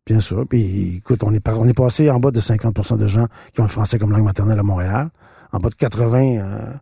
[0.10, 0.44] Bien sûr.
[0.48, 4.00] Puis, écoute, on est, passé en bas de 50% de gens qui ont le français
[4.00, 5.10] comme langue maternelle à Montréal,
[5.52, 6.74] en bas de 80 euh,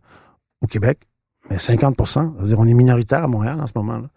[0.62, 1.00] au Québec,
[1.50, 3.98] mais 50% c'est-à-dire on est minoritaire à Montréal en ce moment.
[3.98, 4.08] là.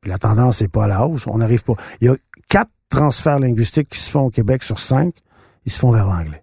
[0.00, 1.28] Puis la tendance n'est pas à la hausse.
[1.28, 1.74] On n'arrive pas.
[2.00, 2.16] Il y a
[2.48, 5.14] quatre transferts linguistiques qui se font au Québec sur cinq,
[5.64, 6.42] ils se font vers l'anglais.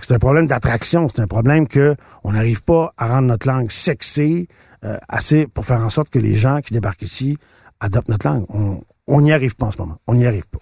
[0.00, 3.70] C'est un problème d'attraction, c'est un problème que on n'arrive pas à rendre notre langue
[3.70, 4.48] sexy
[4.84, 7.36] euh, assez pour faire en sorte que les gens qui débarquent ici
[7.78, 8.46] adoptent notre langue.
[9.06, 9.98] On n'y arrive pas en ce moment.
[10.06, 10.60] On n'y arrive pas.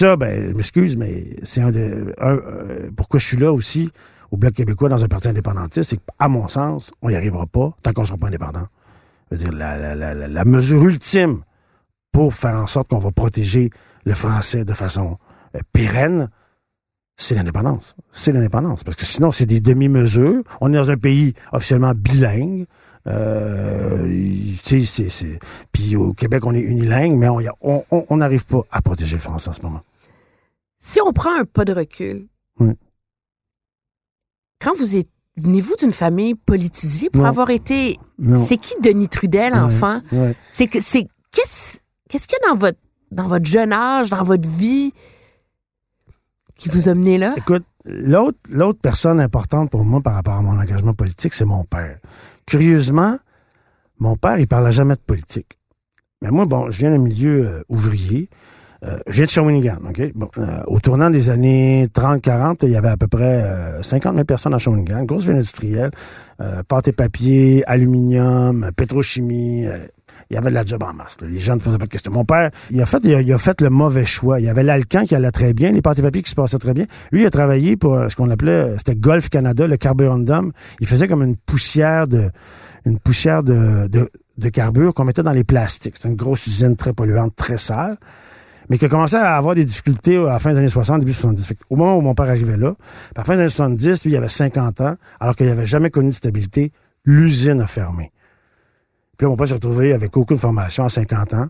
[0.00, 2.14] Ça, ben, je m'excuse, mais c'est un de.
[2.18, 3.92] un, euh, pourquoi je suis là aussi
[4.30, 7.76] au Bloc québécois dans un parti indépendantiste, c'est qu'à mon sens, on n'y arrivera pas
[7.82, 8.66] tant qu'on ne sera pas indépendant.
[9.30, 11.42] Dire, la, la, la, mesure ultime
[12.12, 13.68] pour faire en sorte qu'on va protéger
[14.06, 15.18] le français de façon
[15.54, 16.30] euh, pérenne,
[17.16, 17.94] c'est l'indépendance.
[18.10, 18.84] C'est l'indépendance.
[18.84, 20.42] Parce que sinon, c'est des demi-mesures.
[20.62, 22.64] On est dans un pays officiellement bilingue.
[23.06, 24.08] Euh,
[25.72, 27.28] Puis au Québec, on est unilingue, mais
[27.60, 29.82] on n'arrive pas à protéger le français en ce moment.
[30.80, 32.26] Si on prend un pas de recul,
[32.58, 32.72] Oui.
[34.60, 35.08] quand vous êtes.
[35.36, 37.28] Venez-vous d'une famille politisée pour Non.
[37.28, 37.96] avoir été.
[38.36, 39.58] C'est qui Denis Trudel, Ouais.
[39.58, 40.02] enfant?
[40.12, 40.34] Ouais.
[40.52, 42.78] C'est que c'est qu'est-ce qu'est-ce qu'il y a dans votre
[43.10, 44.92] dans votre jeune âge, dans votre vie
[46.56, 47.34] qui vous a mené là?
[47.38, 51.64] Écoute, l'autre, l'autre personne importante pour moi par rapport à mon engagement politique, c'est mon
[51.64, 51.98] père.
[52.46, 53.18] Curieusement,
[53.98, 55.58] mon père, il parlait jamais de politique.
[56.22, 58.28] Mais moi, bon, je viens d'un milieu euh, ouvrier.
[58.84, 60.00] Euh, viens de Shawinigan, OK?
[60.00, 64.24] Euh, au tournant des années 30-40, il y avait à peu près euh, 50 000
[64.24, 65.90] personnes à Shawinigan, grosse ville industrielle,
[66.40, 69.66] euh, pâte et papier, aluminium, pétrochimie.
[69.66, 69.78] euh,
[70.30, 71.16] il y avait de la job en masse.
[71.22, 72.12] Les gens ne faisaient pas de questions.
[72.12, 74.38] Mon père, il a fait, il a, fait le mauvais choix.
[74.38, 76.58] Il y avait l'Alcan qui allait très bien, les pâtes et papiers qui se passaient
[76.58, 76.86] très bien.
[77.10, 80.52] Lui, il a travaillé pour euh, ce qu'on appelait, euh, c'était Golf Canada, le carborundum.
[80.80, 82.30] Il faisait comme une poussière de,
[82.84, 85.96] une poussière de, de, de carbure qu'on mettait dans les plastiques.
[85.96, 87.96] C'était une grosse usine très polluante, très sale
[88.70, 91.12] mais qui a commencé à avoir des difficultés à la fin des années 60, début
[91.12, 91.44] 70.
[91.44, 92.76] Fait au moment où mon père arrivait là,
[93.16, 95.90] à la fin des années 70, lui, il avait 50 ans, alors qu'il n'avait jamais
[95.90, 96.72] connu de stabilité,
[97.04, 98.12] l'usine a fermé.
[99.18, 101.48] Puis là, mon père s'est retrouvé avec aucune formation à 50 ans.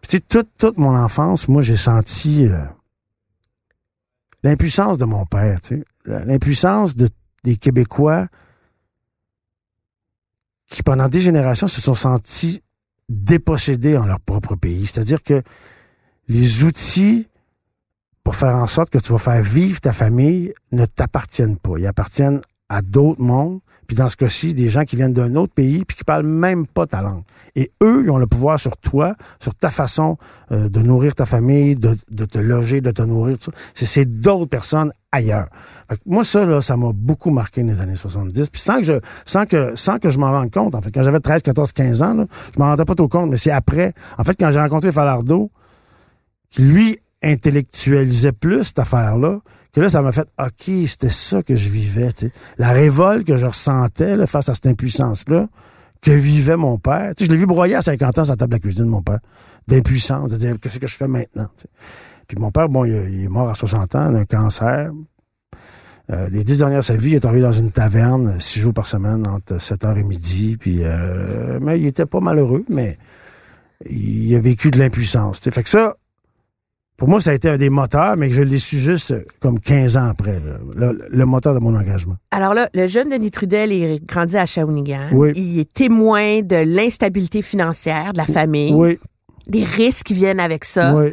[0.00, 2.56] Puis tu sais, toute, toute mon enfance, moi, j'ai senti euh,
[4.42, 5.84] l'impuissance de mon père, tu sais.
[6.06, 7.10] L'impuissance de,
[7.44, 8.28] des Québécois
[10.70, 12.62] qui, pendant des générations, se sont sentis
[13.10, 14.86] dépossédés en leur propre pays.
[14.86, 15.42] C'est-à-dire que
[16.28, 17.28] les outils
[18.24, 21.78] pour faire en sorte que tu vas faire vivre ta famille ne t'appartiennent pas.
[21.78, 23.60] Ils appartiennent à d'autres mondes.
[23.86, 26.66] Puis dans ce cas-ci, des gens qui viennent d'un autre pays puis qui parlent même
[26.66, 27.22] pas ta langue.
[27.54, 30.18] Et eux, ils ont le pouvoir sur toi, sur ta façon
[30.50, 33.38] euh, de nourrir ta famille, de, te loger, de te nourrir.
[33.38, 33.86] tout ça.
[33.86, 35.46] C'est, d'autres personnes ailleurs.
[35.88, 38.50] Fait moi, ça, là, ça m'a beaucoup marqué dans les années 70.
[38.50, 41.04] Puis sans que je, sans que, sans que je m'en rende compte, en fait, quand
[41.04, 43.94] j'avais 13, 14, 15 ans, là, je m'en rendais pas trop compte, mais c'est après.
[44.18, 45.52] En fait, quand j'ai rencontré Falardeau,
[46.58, 49.40] lui intellectualisait plus cette affaire-là,
[49.72, 52.12] que là, ça m'a fait OK, c'était ça que je vivais.
[52.12, 52.32] tu sais.
[52.58, 55.48] La révolte que je ressentais là, face à cette impuissance-là,
[56.00, 57.12] que vivait mon père.
[57.18, 59.18] Je l'ai vu broyer à 50 ans sur la table de la cuisine, mon père.
[59.66, 61.48] D'impuissance, de dire qu'est-ce que je fais maintenant.
[62.28, 64.92] Puis mon père, bon, il, est mort à 60 ans d'un cancer.
[66.12, 68.60] Euh, les dix dernières de sa vie, il est arrivé dans une taverne euh, six
[68.60, 70.56] jours par semaine, entre 7h et midi.
[70.56, 72.96] Puis, euh, mais il était pas malheureux, mais
[73.84, 75.40] il a vécu de l'impuissance.
[75.40, 75.96] Fait que ça,
[76.96, 79.60] pour moi, ça a été un des moteurs, mais je l'ai su juste euh, comme
[79.60, 82.16] 15 ans après, là, le, le moteur de mon engagement.
[82.30, 85.08] Alors là, le jeune Denis Trudel est grandi à Shawinigan.
[85.12, 85.32] Oui.
[85.36, 88.98] Il est témoin de l'instabilité financière de la famille, Oui,
[89.46, 91.12] des risques qui viennent avec ça, oui.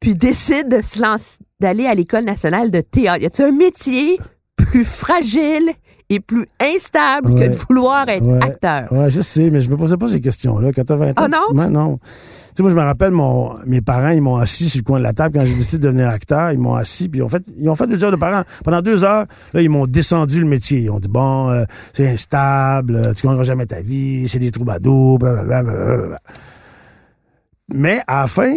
[0.00, 3.22] puis décide de se lancer, d'aller à l'école nationale de théâtre.
[3.22, 4.18] Y a-t-il un métier
[4.56, 5.70] plus fragile
[6.10, 7.46] est plus instable Ouais.
[7.46, 8.38] que de vouloir être Ouais.
[8.42, 8.92] acteur.
[8.92, 10.72] Ouais, je sais, mais je me posais pas ces questions-là.
[10.72, 11.38] Quand t'as 20 ans, Ah tu- non?
[11.54, 11.98] moi, non.
[11.98, 14.98] Tu sais, moi, je me rappelle, mon, mes parents, ils m'ont assis sur le coin
[14.98, 16.50] de la table quand j'ai décidé de devenir acteur.
[16.50, 18.42] Ils m'ont assis, puis ils ont fait, ils ont fait le job de parents.
[18.64, 20.80] Pendant deux heures, là, ils m'ont descendu le métier.
[20.80, 24.50] Ils ont dit, bon, euh, c'est instable, euh, tu gagneras jamais ta vie, c'est des
[24.50, 26.18] troubadours, blablabla.
[27.72, 28.52] Mais à la fin,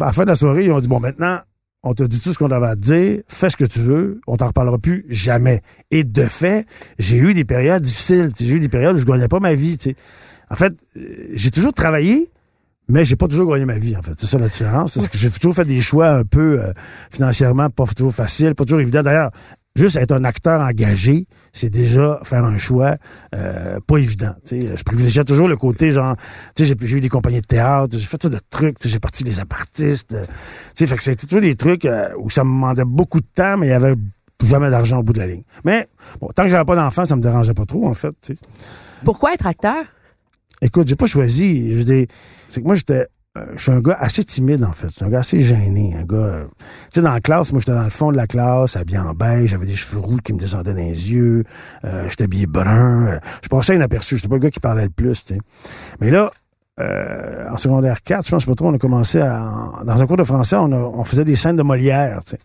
[0.00, 1.38] à la fin de la soirée, ils ont dit, bon, maintenant,
[1.82, 4.20] on t'a dit tout ce qu'on avait à te dire, fais ce que tu veux,
[4.26, 5.62] on t'en reparlera plus jamais.
[5.90, 6.66] Et de fait,
[6.98, 8.32] j'ai eu des périodes difficiles.
[8.38, 9.78] J'ai eu des périodes où je gagnais pas ma vie.
[10.50, 12.30] En fait, euh, j'ai toujours travaillé,
[12.88, 14.12] mais j'ai pas toujours gagné ma vie, en fait.
[14.16, 14.98] C'est ça la différence.
[14.98, 16.72] C'est que j'ai toujours fait des choix un peu euh,
[17.10, 19.02] financièrement pas toujours faciles, pas toujours évidents.
[19.02, 19.30] D'ailleurs,
[19.76, 22.96] juste être un acteur engagé, c'est déjà faire un choix
[23.34, 24.34] euh, pas évident.
[24.44, 24.76] tu sais.
[24.76, 26.16] Je privilégiais toujours le côté genre,
[26.56, 29.22] tu sais, j'ai eu des compagnies de théâtre, j'ai fait ça de trucs, j'ai parti
[29.22, 30.14] les apartistes.
[30.14, 30.30] euh, tu
[30.74, 33.56] sais, fait que c'était toujours des trucs euh, où ça me demandait beaucoup de temps,
[33.58, 33.94] mais il y avait
[34.42, 35.44] jamais d'argent au bout de la ligne.
[35.64, 35.86] Mais
[36.20, 38.14] bon, tant que j'avais pas d'enfant, ça me dérangeait pas trop, en fait.
[38.20, 38.40] tu sais.
[39.04, 39.84] Pourquoi être acteur?
[40.62, 41.72] Écoute, j'ai pas choisi.
[41.72, 42.06] Je veux dire,
[42.48, 43.06] c'est que moi, j'étais.
[43.36, 44.88] Euh, Je suis un gars assez timide, en fait.
[44.88, 45.94] Je suis un gars assez gêné.
[46.00, 46.16] Un gars.
[46.16, 48.98] euh, tu sais, dans la classe, moi, j'étais dans le fond de la classe, habillé
[48.98, 51.44] en beige, j'avais des cheveux roux qui me descendaient dans les yeux,
[51.84, 53.06] euh, j'étais habillé brun.
[53.06, 54.16] euh, je passais inaperçu.
[54.16, 55.40] J'étais pas le gars qui parlait le plus, tu sais.
[56.00, 56.30] Mais là,
[56.80, 59.50] euh, en secondaire 4, je pense pas trop, on a commencé à.
[59.84, 62.38] Dans un cours de français, on, a- on faisait des scènes de Molière, tu sais.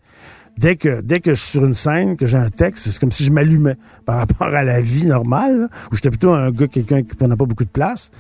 [0.58, 3.12] Dès que, dès que je suis sur une scène, que j'ai un texte, c'est comme
[3.12, 6.67] si je m'allumais par rapport à la vie normale, là, où j'étais plutôt un gars,
[6.67, 8.12] quelqu'un qui prenait pas beaucoup de place.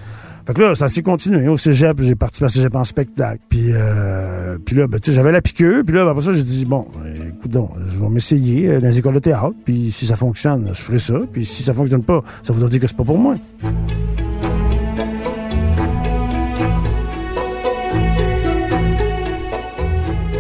[0.45, 1.47] Fait que là, ça s'est continué.
[1.47, 3.39] Au cégep, j'ai participé à cégep en spectacle.
[3.47, 5.83] Puis, euh, puis là, ben, tu sais, j'avais la piqûre.
[5.85, 8.79] Puis là, ben, après ça, j'ai dit, bon, euh, écoute donc, je vais m'essayer euh,
[8.79, 9.53] dans les écoles de théâtre.
[9.65, 11.15] Puis si ça fonctionne, je ferai ça.
[11.31, 13.35] Puis si ça fonctionne pas, ça voudra dire que c'est pas pour moi.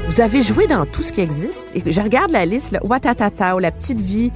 [0.07, 1.67] Vous avez joué dans tout ce qui existe.
[1.73, 2.79] Et je regarde la liste, là.
[2.83, 4.31] Watatata, La Petite Vie,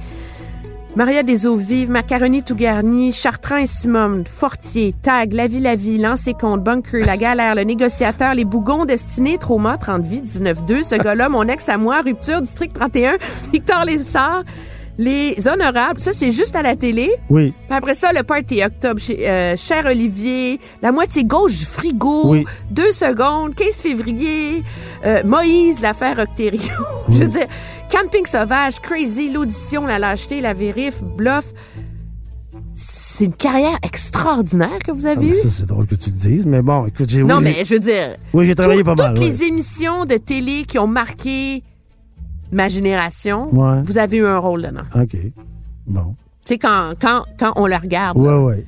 [0.96, 5.76] Maria des Eaux Vives, Macaroni tout garni, Chartrand et Simone, Fortier, Tag, La Vie, la
[5.76, 10.82] Vie, Lancé Compte, Bunker, La Galère, Le Négociateur, Les Bougons, Destinés, Trauma, 30 vies, 19-2,
[10.82, 13.18] Ce gars-là, Mon ex à moi, Rupture, District 31,
[13.52, 14.44] Victor Lessard,
[14.98, 16.00] Les Honorables.
[16.00, 17.10] Ça, c'est juste à la télé.
[17.28, 21.64] Oui, Puis après ça, le party octobre chez euh, Cher Olivier, la moitié gauche du
[21.66, 22.44] frigo, Oui.
[22.70, 24.62] deux secondes, 15 février,
[25.04, 26.60] euh, Moïse, l'affaire Octério.
[27.10, 27.46] Je veux dire,
[27.90, 31.52] Camping sauvage, Crazy, l'audition, la lâcheté, la vérif, bluff.
[32.74, 35.34] C'est une carrière extraordinaire que vous Ah, avez eue.
[35.34, 36.44] ça, c'est drôle que tu le dises.
[36.46, 38.94] Mais bon, écoute, j'ai non, oui, mais je veux dire, oui, j'ai travaillé tout- pas
[38.94, 39.14] mal.
[39.14, 39.30] toutes ouais.
[39.30, 41.62] les émissions de télé qui ont marqué
[42.52, 43.82] ma génération, Ouais.
[43.84, 44.82] vous avez eu un rôle dedans.
[44.94, 45.16] OK.
[45.86, 46.14] Bon.
[46.44, 48.16] Tu sais, quand, quand, quand on le regarde.
[48.16, 48.40] Ouais, là.
[48.40, 48.64] ouais.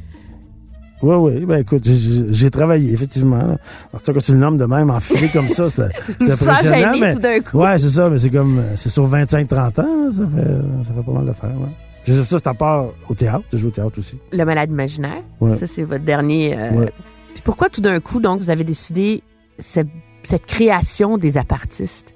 [1.01, 1.47] Ouais, ouais.
[1.47, 3.37] Ben, écoute, j'ai- travaillé, effectivement.
[3.39, 3.45] Là.
[3.45, 5.85] Alors, c'est que tu le nommes de même, enfilé comme ça, c'était
[6.33, 6.93] impressionnant.
[7.01, 7.59] mais, tout d'un coup.
[7.59, 11.03] Ouais, c'est ça, mais c'est comme, c'est sur 25-30 ans, là, ça fait, ça fait
[11.07, 11.69] pas mal de faire, ouais.
[12.05, 13.45] Juste ça, c'est à part au théâtre.
[13.53, 14.19] J'ai joué au théâtre aussi.
[14.33, 15.23] Le malade imaginaire.
[15.41, 15.55] Ouais.
[15.55, 16.59] Ça, c'est votre dernier.
[16.59, 16.93] euh, Ouais.
[17.35, 19.23] Puis pourquoi tout d'un coup, donc, vous avez décidé
[19.59, 19.89] cette,
[20.25, 22.15] cette création des apartistes?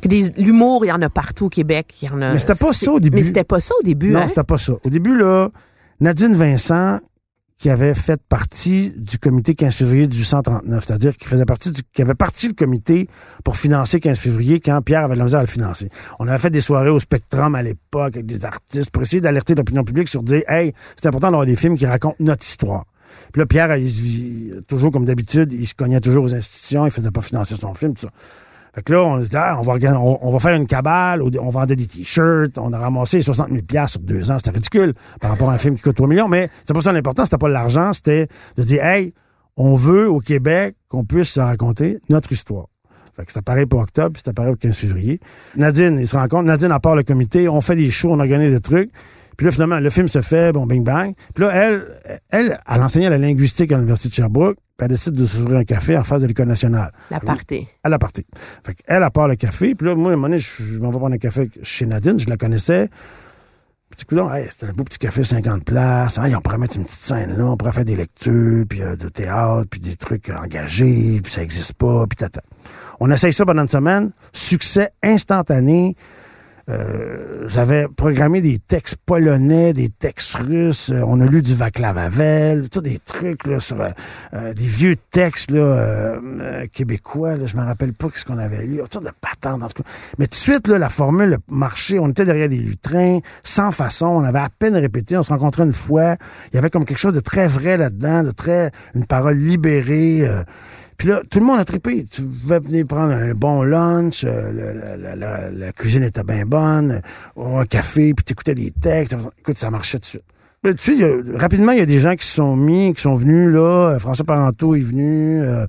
[0.00, 1.94] Parce que des- l'humour, il y en a partout au Québec.
[2.02, 3.16] Il y en a, Mais c'était pas ça au début.
[3.18, 4.10] Mais c'était pas ça au début.
[4.10, 4.28] non, hein?
[4.28, 4.72] c'était pas ça.
[4.84, 5.50] Au début, là,
[6.00, 7.00] Nadine Vincent,
[7.58, 12.00] qui avait fait partie du comité 15 février 1839, c'est-à-dire qui faisait partie du, qui
[12.00, 13.06] avait parti le comité
[13.44, 15.90] pour financer 15 février quand Pierre avait de la misère à le financer.
[16.20, 19.54] On avait fait des soirées au Spectrum à l'époque avec des artistes pour essayer d'alerter
[19.54, 22.86] l'opinion publique sur dire, hey, c'est important d'avoir des films qui racontent notre histoire.
[23.32, 26.86] Puis là, Pierre, il, se vit- toujours comme d'habitude, il se cognait toujours aux institutions,
[26.86, 28.10] il faisait pas financer son film, tout ça.
[28.74, 29.62] Fait que là, on se dit, ah, on
[30.32, 34.00] va, faire une cabale, on vendait des t-shirts, on a ramassé 60 000 piastres sur
[34.00, 36.74] deux ans, c'était ridicule par rapport à un film qui coûte 3 millions, mais c'est
[36.74, 39.12] pas ça l'important, c'était pas l'argent, c'était de dire, hey,
[39.56, 42.66] on veut au Québec qu'on puisse se raconter notre histoire.
[43.14, 45.20] Fait que pareil pour octobre, puis c'était pareil pour 15 février.
[45.56, 48.60] Nadine, il se compte, Nadine, à le comité, on fait des shows, on organise des
[48.60, 48.90] trucs.
[49.36, 51.14] Puis là, finalement, le film se fait, bon, bing bang.
[51.34, 51.84] Puis là, elle,
[52.30, 55.64] elle, elle enseignait la linguistique à l'Université de Sherbrooke, puis elle décide de s'ouvrir un
[55.64, 57.68] café en face de l'École nationale La partie.
[57.84, 58.24] à la partie.
[58.64, 59.74] Fait qu'elle, elle part le café.
[59.74, 62.18] Puis là, moi, à un moment donné, je, m'en vais prendre un café chez Nadine.
[62.18, 62.88] Je la connaissais.
[63.98, 66.16] Du coup, hey, c'était un beau petit café, 50 places.
[66.16, 67.44] Hey, on pourrait mettre une petite scène là.
[67.44, 71.42] On pourrait faire des lectures, puis euh, de théâtre, puis des trucs engagés, puis ça
[71.42, 72.40] existe pas, puis tata.
[73.00, 74.12] On essaye ça pendant une semaine.
[74.32, 75.94] Succès instantané.
[76.70, 80.90] Euh, j'avais programmé des textes polonais, des textes russes.
[80.90, 85.52] Euh, on a lu du Vaclav Havel, des trucs là, sur euh, des vieux textes
[86.72, 87.34] québécois.
[87.44, 88.80] Je me rappelle pas ce qu'on avait lu.
[88.80, 89.88] Autour de patentes, en tout cas.
[90.18, 91.98] Mais tout de suite, là, la formule marchait.
[91.98, 94.06] On était derrière des lutrins, sans façon.
[94.06, 95.16] On avait à peine répété.
[95.16, 96.16] On se rencontrait une fois.
[96.52, 100.24] Il y avait comme quelque chose de très vrai là-dedans, de très une parole libérée.
[101.00, 102.04] Puis là, tout le monde a trippé.
[102.04, 107.00] Tu pouvais venir prendre un bon lunch, euh, la, cuisine était bien bonne,
[107.38, 109.16] euh, un café, puis t'écoutais des textes.
[109.38, 110.24] Écoute, ça marchait tout de suite.
[110.62, 113.14] Puis, tu sais, rapidement, il y a des gens qui se sont mis, qui sont
[113.14, 113.94] venus là.
[113.94, 115.40] Euh, François Parenteau est venu.
[115.40, 115.64] euh,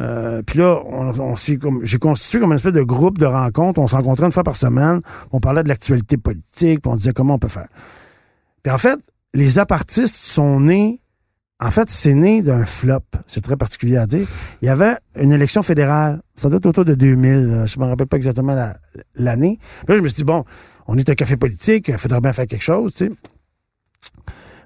[0.00, 3.24] euh, puis là, on, on s'est comme, j'ai constitué comme une espèce de groupe de
[3.24, 3.80] rencontres.
[3.80, 5.00] On se rencontrait une fois par semaine.
[5.32, 7.68] On parlait de l'actualité politique, puis on disait comment on peut faire.
[8.62, 8.98] Puis en fait,
[9.32, 11.00] les apartistes sont nés.
[11.60, 13.00] En fait, c'est né d'un flop.
[13.26, 14.26] C'est très particulier à dire.
[14.60, 16.20] Il y avait une élection fédérale.
[16.34, 17.46] Ça doit être autour de 2000.
[17.46, 17.66] là.
[17.66, 18.76] Je me rappelle pas exactement la-
[19.14, 19.58] l'année.
[19.88, 20.44] Là, je me suis dit, bon,
[20.88, 21.88] on est un café politique.
[21.88, 23.10] Il faudrait bien faire quelque chose, tu sais.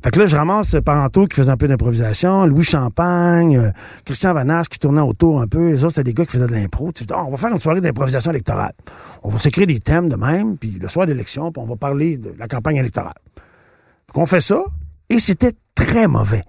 [0.03, 3.71] Fait que là, je ramasse Parenteau qui faisait un peu d'improvisation, Louis Champagne, euh,
[4.05, 5.71] Christian Vanache qui tournait autour un peu.
[5.71, 6.91] Les autres, c'était des gars qui faisaient de l'impro.
[7.17, 8.73] On va faire une soirée d'improvisation électorale.
[9.25, 12.17] On va s'écrire des thèmes de même, puis le soir d'élection, puis on va parler
[12.17, 13.15] de la campagne électorale.
[14.09, 14.63] Donc, on fait ça,
[15.11, 16.43] et c'était très mauvais.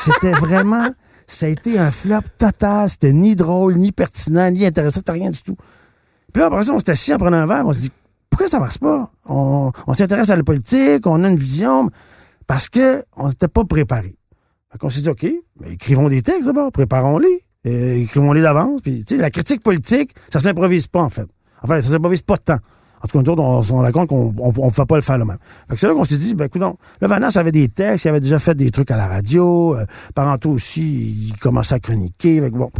[0.00, 0.88] c'était vraiment...
[1.26, 2.88] Ça a été un flop total.
[2.88, 5.56] C'était ni drôle, ni pertinent, ni intéressant, rien du tout.
[6.32, 7.92] Puis là, après ça, on s'est assis en prenant un verre, on s'est dit,
[8.28, 9.10] pourquoi ça marche pas?
[9.28, 11.90] On, on s'intéresse à la politique, on a une vision,
[12.46, 14.16] parce que on n'était pas préparé.
[14.72, 15.26] Fait qu'on s'est dit, OK,
[15.60, 18.80] mais écrivons des textes d'abord, préparons-les, euh, écrivons-les d'avance.
[18.80, 21.26] Puis, tu sais, la critique politique, ça s'improvise pas, en fait.
[21.62, 22.58] Enfin, ça s'improvise pas tant.
[23.02, 25.24] En tout cas, on se rend compte qu'on on, on fait pas le faire le
[25.24, 25.38] même.
[25.76, 26.62] C'est là qu'on s'est dit, ben, écoute,
[27.00, 29.84] le Vanas avait des textes, il avait déjà fait des trucs à la radio, euh,
[30.46, 32.70] aussi, il commençait à chroniquer, fait que bon.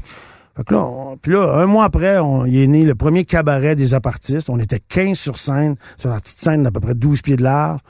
[0.56, 3.24] Fait que là, on- puis là, un mois après, on, il est né le premier
[3.24, 4.50] cabaret des apartistes.
[4.50, 7.42] On était 15 sur scène, sur la petite scène d'à peu près 12 pieds de
[7.44, 7.80] large.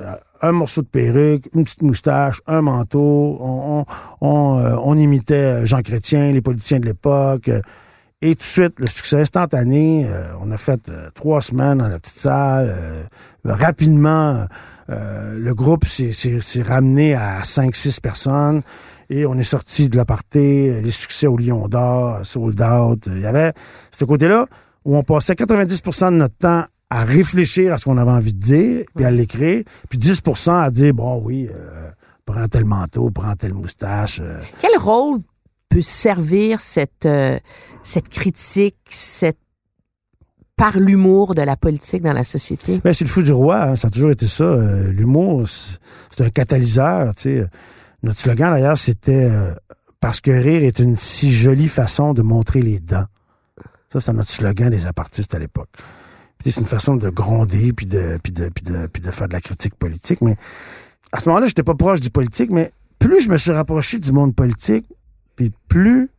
[0.00, 3.36] Euh, Un morceau de perruque, une petite moustache, un manteau.
[3.40, 7.50] On, on, on, euh, on imitait Jean Chrétien, les politiciens de l'époque.
[8.22, 10.06] Euh, et tout de suite, le succès instantané.
[10.06, 12.68] euh, on a fait euh, trois semaines dans la petite salle.
[12.68, 13.02] euh,
[13.44, 14.44] rapidement,
[14.90, 18.62] euh, le groupe s'est- ramené à 5-6 personnes.
[19.08, 23.04] Et on est sorti de l'aparté, les succès au Lion d'Or, Sold Out.
[23.08, 23.52] Il y avait
[23.90, 24.46] ce côté-là
[24.84, 28.38] où on passait 90% de notre temps à réfléchir à ce qu'on avait envie de
[28.40, 31.90] dire, puis à l'écrire, puis 10% à dire, bon, oui, euh,
[32.24, 34.20] prends tel manteau, prends telle moustache.
[34.22, 34.40] euh.
[34.60, 35.20] Quel rôle
[35.70, 37.38] peut servir cette, euh,
[37.82, 39.38] cette critique, cette
[40.56, 42.82] par l'humour de la politique dans la société?
[42.84, 44.44] Ben, c'est le fou du roi, hein, ça a toujours été ça.
[44.44, 45.48] euh, L'humour,
[46.10, 47.14] c'est un catalyseur.
[47.14, 47.46] tu sais.
[48.02, 49.54] Notre slogan, d'ailleurs, c'était euh,
[50.00, 53.06] Parce que rire est une si jolie façon de montrer les dents.
[53.90, 55.70] Ça, c'est notre slogan des apartistes à l'époque.
[56.42, 59.34] C'est une façon de gronder puis de, puis, de, puis, de, puis de faire de
[59.34, 60.20] la critique politique.
[60.22, 60.36] Mais
[61.12, 64.12] à ce moment-là, j'étais pas proche du politique, mais plus je me suis rapproché du
[64.12, 64.86] monde politique,
[65.68, 66.10] plus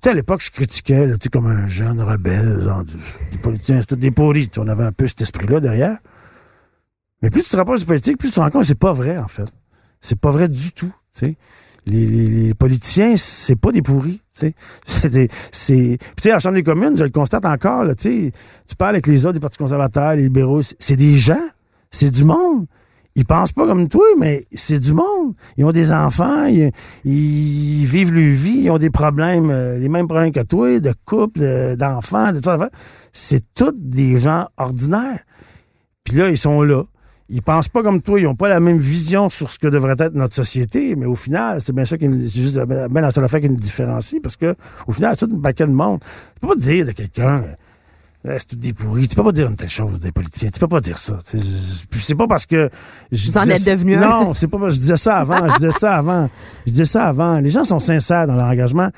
[0.00, 2.94] tu sais, à l'époque, je critiquais, comme un jeune rebelle, genre, du,
[3.32, 4.48] du politicien, c'est tout des pourris.
[4.56, 5.98] On avait un peu cet esprit-là derrière.
[7.20, 8.94] Mais plus tu te rapproches du politique, plus tu te rends compte que c'est pas
[8.94, 9.52] vrai, en fait.
[10.00, 10.92] C'est pas vrai du tout.
[11.84, 14.54] Les, politiciens, c'est pas des pourris, tu sais.
[14.86, 18.32] C'est des, puis tu sais, à la Chambre des communes, je le constate encore, tu
[18.78, 21.48] parles avec les autres des partis conservateurs, les libéraux, c'est des gens,
[21.90, 22.66] c'est du monde.
[23.16, 25.34] Ils pensent pas comme toi, mais c'est du monde.
[25.56, 26.70] Ils ont des enfants, ils,
[27.84, 31.40] vivent leur vie, ils ont des problèmes, euh, les mêmes problèmes que toi, de couple,
[31.40, 32.70] de- d'enfants, de, tout ça.
[33.12, 35.18] C'est tous des gens ordinaires.
[36.04, 36.84] Puis là, ils sont là.
[37.28, 39.94] Ils pensent pas comme toi, ils ont pas la même vision sur ce que devrait
[39.98, 43.24] être notre société, mais au final, c'est bien ça qui nous- juste bien la seule
[43.24, 44.54] affaire qui nous différencie, parce que
[44.88, 46.00] au final, c'est tout un paquet de monde.
[46.00, 47.44] Tu peux pas dire de quelqu'un
[48.24, 49.08] c'est tout des pourris.
[49.08, 50.50] Tu peux pas dire une telle chose des politiciens.
[50.50, 51.18] Tu peux pas dire ça.
[51.24, 52.68] c'est pas parce que
[53.10, 54.00] je Vous en êtes devenu un.
[54.00, 55.48] Non, c'est pas parce que je disais ça avant.
[55.48, 56.28] Je disais ça avant.
[56.66, 57.40] Je disais ça avant.
[57.40, 58.90] Les gens sont sincères dans leur engagement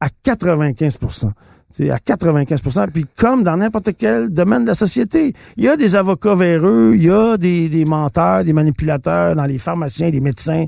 [0.00, 1.30] à 95%
[1.70, 5.76] c'est à 95% Puis comme dans n'importe quel domaine de la société, il y a
[5.76, 10.20] des avocats véreux, il y a des, des menteurs, des manipulateurs dans les pharmaciens, les
[10.20, 10.66] médecins.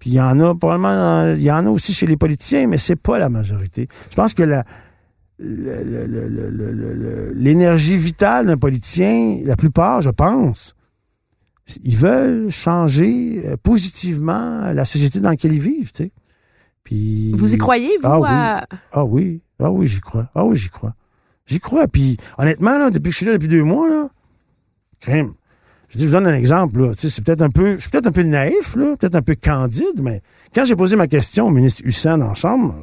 [0.00, 2.78] Puis il y en a probablement, il y en a aussi chez les politiciens, mais
[2.78, 3.86] c'est pas la majorité.
[4.10, 4.64] Je pense que la,
[7.34, 10.74] l'énergie vitale d'un politicien, la plupart, je pense,
[11.82, 16.12] ils veulent changer euh, positivement la société dans laquelle ils vivent, tu sais.
[16.84, 18.08] Puis Vous y croyez, vous?
[18.08, 18.28] Ah oui.
[18.30, 20.28] à- ah oui, ah oui, j'y crois.
[20.34, 20.94] Ah oui, j'y crois.
[21.46, 21.86] J'y crois.
[21.86, 24.08] Puis honnêtement, là, depuis que je suis là depuis deux mois, là,
[25.00, 25.34] crème.
[25.88, 26.90] Je dis, je vous donne un exemple, là.
[26.94, 29.22] Tu sais, c'est peut-être un peu, je suis peut-être un peu naïf, là, peut-être un
[29.22, 30.22] peu candide, mais
[30.54, 32.74] quand j'ai posé ma question au ministre Hussein en chambre,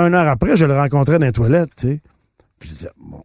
[0.00, 2.00] un heure après, je le rencontrais dans les toilettes, tu sais.
[2.58, 3.22] Puis je disais, bon,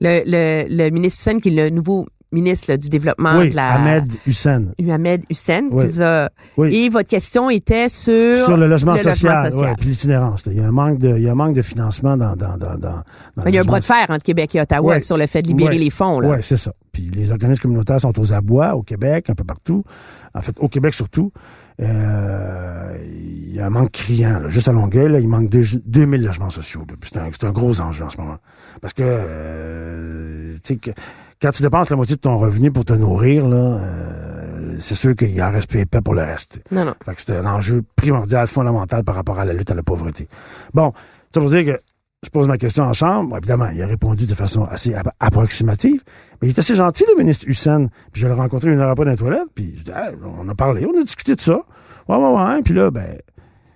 [0.00, 3.56] Le, le, le ministre Hussein, qui est le nouveau ministre là, du développement Oui, de
[3.56, 4.66] la Ahmed Hussein.
[4.88, 5.86] Ahmed Hussein qui Oui.
[5.86, 6.74] vous a Oui.
[6.74, 9.54] et votre question était sur Sur le logement social, social.
[9.54, 10.44] ouais, puis l'itinérance.
[10.46, 12.56] Il y a un manque de, il y a un manque de financement dans, dans,
[12.56, 13.02] dans, dans,
[13.46, 15.00] Il y a un bras de logement fer entre Québec et Ottawa Ouais.
[15.00, 15.78] sur le fait de libérer Ouais.
[15.84, 16.20] les fonds.
[16.20, 16.30] Là.
[16.30, 16.72] Oui, c'est ça.
[16.92, 19.82] Puis les organismes communautaires sont aux abois au Québec, un peu partout.
[20.34, 21.32] En fait, au Québec surtout.
[21.80, 24.38] Euh, il y a un manque criant.
[24.40, 24.48] là.
[24.48, 26.82] Juste à Longueuil, là, il manque deux- 2000 logements sociaux.
[27.02, 28.36] C'est un, un gros enjeu en ce moment.
[28.80, 30.90] Parce que, euh, tu sais, que-
[31.40, 35.14] quand tu dépenses la moitié de ton revenu pour te nourrir, là, euh, c'est sûr
[35.14, 36.60] qu'il en reste plus épais pour le reste.
[36.70, 36.94] Non, non.
[37.04, 40.28] Fait que c'est un enjeu primordial, fondamental par rapport à la lutte à la pauvreté.
[40.74, 40.92] Bon,
[41.34, 41.80] ça veut dire que
[42.22, 43.36] je pose ma question en chambre.
[43.38, 46.02] Évidemment, il a répondu de façon assez app- approximative.
[46.42, 47.86] Mais il est assez gentil, le ministre Hussein.
[48.12, 49.48] Puis je l'ai rencontré une heure après dans les toilettes.
[49.54, 49.90] Puis je dis,
[50.42, 51.60] on a parlé, on a discuté de ça.
[52.08, 52.62] Ouais, ouais, ouais.
[52.62, 53.16] Puis là, ben,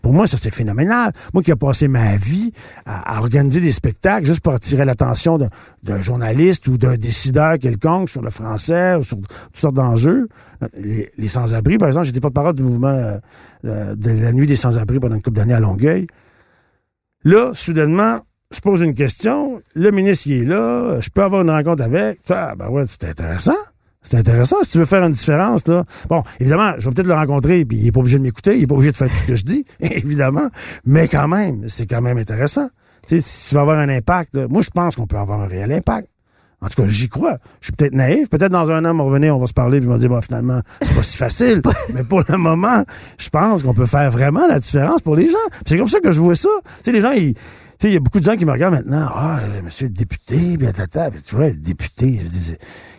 [0.04, 1.14] pour moi, ça, c'est phénoménal.
[1.32, 2.52] Moi qui ai passé ma vie
[2.84, 8.20] à, organiser des spectacles juste pour attirer l'attention d'un- journaliste ou d'un décideur quelconque sur
[8.20, 10.28] le français ou sur toutes sortes d'enjeux.
[10.76, 13.18] Les, sans-abri, par exemple, j'étais porte-parole du mouvement
[13.64, 16.06] euh, de la nuit des sans-abri pendant une couple d'années à Longueuil.
[17.24, 21.50] Là, soudainement, je pose une question, le ministre il est là, je peux avoir une
[21.50, 22.20] rencontre avec.
[22.28, 23.56] Ah, ben ouais, c'est intéressant.
[24.04, 25.84] C'est intéressant si tu veux faire une différence, là.
[26.08, 28.62] Bon, évidemment, je vais peut-être le rencontrer, puis il est pas obligé de m'écouter, il
[28.62, 30.48] est pas obligé de faire tout ce que je dis, évidemment.
[30.84, 32.68] Mais quand même, c'est quand même intéressant.
[33.08, 35.40] Tu sais, si tu vas avoir un impact, là, moi, je pense qu'on peut avoir
[35.40, 36.08] un réel impact.
[36.60, 37.36] En tout cas, j'y crois.
[37.60, 38.30] Je suis peut-être naïf.
[38.30, 40.08] Peut-être dans un an, on va revenir, on va se parler, puis on va dire,
[40.08, 41.60] bon, finalement, c'est pas si facile.
[41.94, 42.84] Mais pour le moment,
[43.18, 45.36] je pense qu'on peut faire vraiment la différence pour les gens.
[45.66, 46.48] C'est comme ça que je vois ça.
[46.62, 47.34] Tu sais, les gens, ils.
[47.78, 49.08] Sais, il y a beaucoup de gens qui me regardent maintenant.
[49.12, 51.10] Ah, euh, monsieur le député, bien, tata.
[51.10, 52.54] Tu vois, le député, je dis,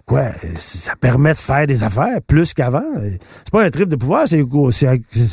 [0.05, 2.83] quoi, euh, ça permet de faire des affaires plus qu'avant.
[2.97, 3.09] Euh,
[3.45, 4.39] C'est pas un trip de pouvoir, c'est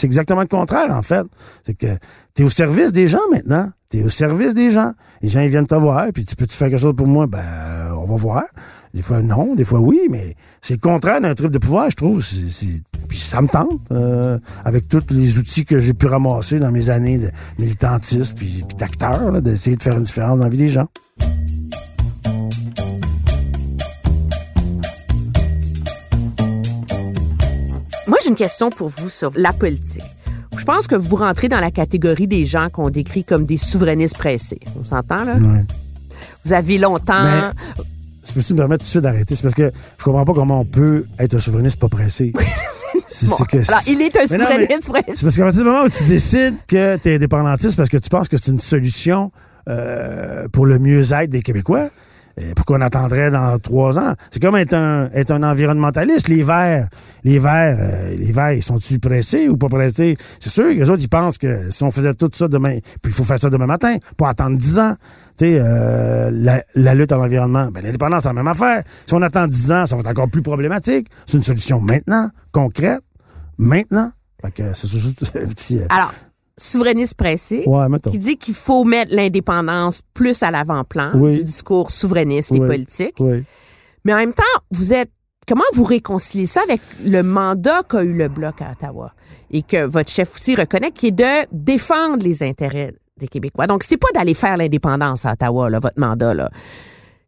[0.05, 1.26] exactement le contraire, en fait.
[1.64, 1.99] C'est que
[2.35, 3.70] t'es au service des gens maintenant.
[3.89, 4.93] T'es au service des gens.
[5.20, 7.26] Les gens, ils viennent te voir, puis tu peux-tu faire quelque chose pour moi?
[7.26, 8.45] Ben, euh, on va voir.
[8.95, 11.97] Des fois, non, des fois, oui, mais c'est le contraire d'un trip de pouvoir, je
[11.97, 12.24] trouve.
[13.09, 16.89] Puis ça me tente, euh, avec tous les outils que j'ai pu ramasser dans mes
[16.89, 20.89] années de militantisme puis, d'acteur, d'essayer de faire une différence dans la vie des gens.
[28.07, 30.03] Moi, j'ai une question pour vous sur la politique.
[30.62, 34.16] Je pense que vous rentrez dans la catégorie des gens qu'on décrit comme des souverainistes
[34.16, 34.60] pressés.
[34.80, 35.34] On s'entend, là?
[35.34, 35.64] Ouais.
[36.44, 37.24] Vous avez longtemps...
[37.24, 37.84] Mais-
[38.22, 39.34] Si peux-tu me permettre tout de suite d'arrêter?
[39.34, 42.32] C'est parce que je comprends pas comment on peut être un souverainiste pas pressé.
[43.08, 45.12] C'est Bon, c'est que alors, il est un Mais non, mais souverainiste pressé.
[45.16, 47.96] C'est parce qu'à partir du moment où tu décides que tu es indépendantiste parce que
[47.96, 49.32] tu penses que c'est une solution
[49.68, 51.88] euh, pour le mieux-être des Québécois,
[52.57, 54.14] pourquoi on attendrait dans trois ans?
[54.30, 56.28] C'est comme être un, être un environnementaliste.
[56.28, 56.89] Les Verts,
[57.24, 60.16] les Verts, euh, les Verts, ils sont-ils pressés ou pas pressés?
[60.41, 63.11] C'est sûr que les autres, ils pensent que si on faisait tout ça demain, puis
[63.11, 64.95] il faut faire ça demain matin, pas attendre dix ans.
[65.39, 68.83] Tu sais, euh, la, la lutte à l'environnement, ben, l'indépendance, c'est la même affaire.
[69.07, 71.09] Si on attend dix ans, ça va être encore plus problématique.
[71.26, 73.01] C'est une solution maintenant, concrète,
[73.59, 74.12] maintenant.
[74.43, 75.78] Fait que c'est juste un petit...
[75.78, 76.12] euh, Alors,
[76.57, 81.36] souverainiste pressé, ouais, qui dit qu'il faut mettre l'indépendance plus à l'avant-plan Oui.
[81.38, 83.14] du discours souverainiste et politique.
[83.18, 83.44] Oui.
[84.05, 85.11] Mais en même temps, vous êtes.
[85.48, 89.12] Comment vous réconciliez ça avec le mandat qu'a eu le Bloc à Ottawa?
[89.50, 93.66] Et que votre chef aussi reconnaît, qui est de défendre les intérêts des Québécois.
[93.66, 96.48] Donc, c'est pas d'aller faire l'indépendance à Ottawa, là, votre mandat, là.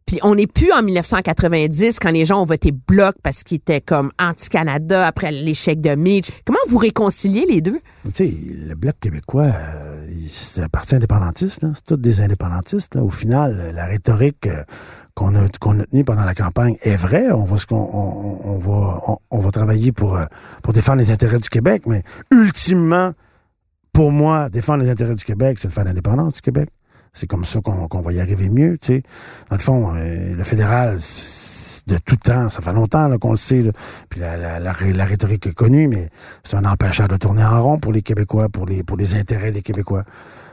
[0.05, 3.81] Puis on n'est plus en 1990 quand les gens ont voté Bloc parce qu'ils étaient
[3.81, 6.29] comme anti-Canada après l'échec de Mitch.
[6.45, 7.79] Comment vous réconciliez les deux?
[8.03, 8.31] Tu sais,
[8.67, 11.63] le Bloc québécois, euh, c'est un parti indépendantiste.
[11.63, 11.71] là.
[11.73, 12.97] C'est tous des indépendantistes.
[12.97, 14.63] Au final, la rhétorique euh,
[15.15, 17.31] qu'on a, tenue pendant la campagne est vraie.
[17.31, 17.57] On va
[19.51, 20.25] travailler pour, euh,
[20.61, 23.13] pour défendre les intérêts du Québec, mais ultimement,
[23.91, 26.69] pour moi, défendre les intérêts du Québec, c'est de faire l'indépendance du Québec.
[27.15, 29.03] C'est comme ça qu'on va y arriver mieux, tu sais.
[29.49, 30.97] Dans le fond, euh, le fédéral,
[31.87, 33.71] de tout temps, ça fait longtemps qu'on le sait, là.
[34.09, 36.09] puis la, la, la, la rhétorique est connue, mais
[36.43, 39.51] c'est un empêcheur de tourner en rond pour les Québécois, pour les, pour les intérêts
[39.51, 40.03] des Québécois.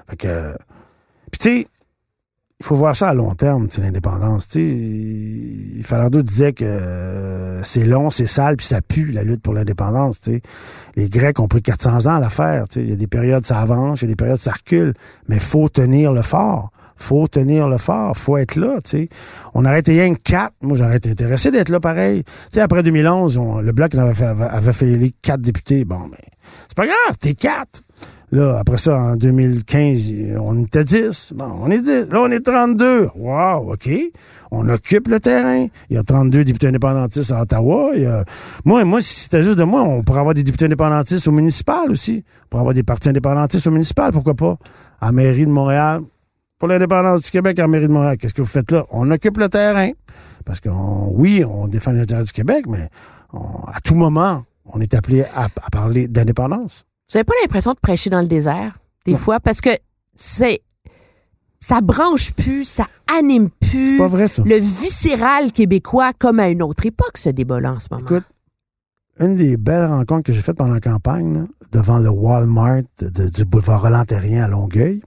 [0.08, 0.54] Fait que, euh,
[1.32, 1.66] puis tu sais,
[2.62, 4.46] il faut voir ça à long terme, l'indépendance.
[5.82, 10.20] Falardeau disait que euh, c'est long, c'est sale, puis ça pue, la lutte pour l'indépendance.
[10.94, 12.66] Les Grecs ont pris 400 ans à la faire.
[12.76, 14.94] Il y a des périodes, ça avance, il y a des périodes, ça recule.
[15.28, 16.70] Mais faut tenir le fort.
[16.94, 18.16] Faut tenir le fort.
[18.16, 19.08] Faut être là, tu sais.
[19.54, 20.54] On aurait été quatre.
[20.62, 22.22] Moi, j'aurais été intéressé d'être là pareil.
[22.22, 25.84] Tu sais, après 2011, on- le Bloc avait fait, avait fait les quatre députés.
[25.84, 26.18] Bon, mais
[26.68, 27.82] c'est pas grave, t'es quatre.
[28.32, 31.34] Là, après ça, en 2015, on était 10.
[31.36, 32.10] Bon, on est 10.
[32.10, 33.10] Là, on est 32.
[33.14, 33.90] Wow, OK.
[34.50, 35.66] On occupe le terrain.
[35.90, 37.90] Il y a 32 députés indépendantistes à Ottawa.
[37.94, 38.24] Il y a...
[38.64, 41.90] Moi, moi, si c'était juste de moi, on pourrait avoir des députés indépendantistes au municipal
[41.90, 42.24] aussi.
[42.44, 44.56] On pourrait avoir des partis indépendantistes au municipal, pourquoi pas?
[45.00, 46.00] À mairie de Montréal,
[46.58, 48.16] pour l'indépendance du Québec en mairie de Montréal.
[48.16, 48.86] Qu'est-ce que vous faites là?
[48.90, 49.90] On occupe le terrain.
[50.46, 52.88] Parce que, oui, on défend les intérêts du Québec, mais
[53.32, 56.84] à tout moment, on est appelé à, parler d'indépendance.
[57.12, 59.38] Vous n'avez pas l'impression de prêcher dans le désert, des fois?
[59.38, 59.68] Parce que
[60.16, 60.62] c'est
[61.60, 63.90] ça branche plus, ça anime plus.
[63.90, 64.42] C'est pas vrai, ça.
[64.44, 68.06] Le viscéral québécois, comme à une autre époque, ce débat-là en ce moment.
[68.06, 68.24] Écoute,
[69.20, 73.82] une des belles rencontres que j'ai faites pendant la campagne, devant le Walmart du boulevard
[73.82, 75.02] Roland-Terrien à Longueuil,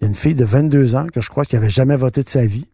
[0.00, 2.22] il y a une fille de 22 ans que je crois qui avait jamais voté
[2.22, 2.66] de sa vie.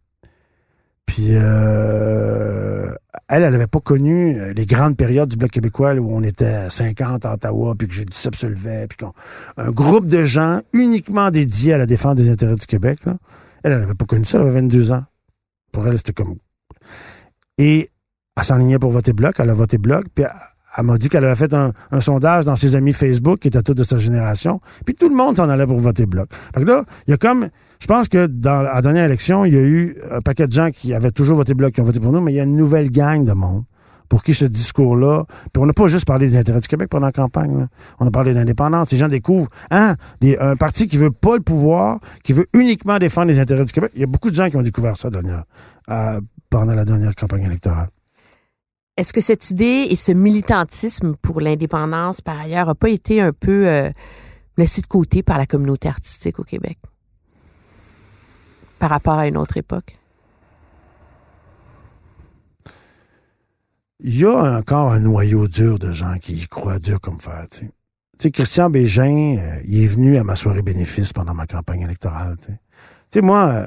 [1.10, 2.86] Puis euh,
[3.26, 6.46] elle, elle n'avait pas connu euh, les grandes périodes du Bloc québécois où on était
[6.46, 9.04] à 50 à Ottawa, puis que j'ai se levait, puis
[9.56, 13.00] un groupe de gens uniquement dédiés à la défense des intérêts du Québec.
[13.64, 15.02] Elle, elle n'avait pas connu ça, elle avait 22 ans.
[15.72, 16.36] Pour elle, c'était comme...
[17.58, 17.90] Et
[18.36, 20.24] elle s'enlignait pour voter Bloc, elle a voté Bloc, puis
[20.76, 23.74] elle m'a dit qu'elle avait fait un, sondage dans ses amis Facebook qui étaient tous
[23.74, 26.28] de sa génération, puis tout le monde s'en allait pour voter Bloc.
[26.54, 27.48] Fait que là, il y a comme
[27.80, 30.70] je pense que dans la dernière élection, il y a eu un paquet de gens
[30.70, 32.56] qui avaient toujours voté bloc, qui ont voté pour nous, mais il y a une
[32.56, 33.64] nouvelle gang de monde
[34.10, 35.24] pour qui ce discours-là.
[35.52, 37.68] Puis on n'a pas juste parlé des intérêts du Québec pendant la campagne.
[38.00, 38.90] On a parlé d'indépendance.
[38.90, 43.28] Les gens découvrent, hein, un parti qui veut pas le pouvoir, qui veut uniquement défendre
[43.28, 43.92] les intérêts du Québec.
[43.94, 45.44] Il y a beaucoup de gens qui ont découvert ça dernière,
[45.90, 46.20] euh,
[46.50, 47.88] pendant la dernière campagne électorale.
[48.96, 53.32] Est-ce que cette idée et ce militantisme pour l'indépendance, par ailleurs, n'a pas été un
[53.32, 53.88] peu euh,
[54.58, 56.78] laissé de côté par la communauté artistique au Québec?
[58.80, 59.96] Par rapport à une autre époque?
[64.00, 67.46] Il y a encore un noyau dur de gens qui y croient dur comme fer.
[67.50, 67.70] Tu
[68.18, 72.36] sais, Christian Bégin, euh, il est venu à ma soirée bénéfice pendant ma campagne électorale.
[72.40, 72.52] Tu
[73.10, 73.66] sais, moi, euh,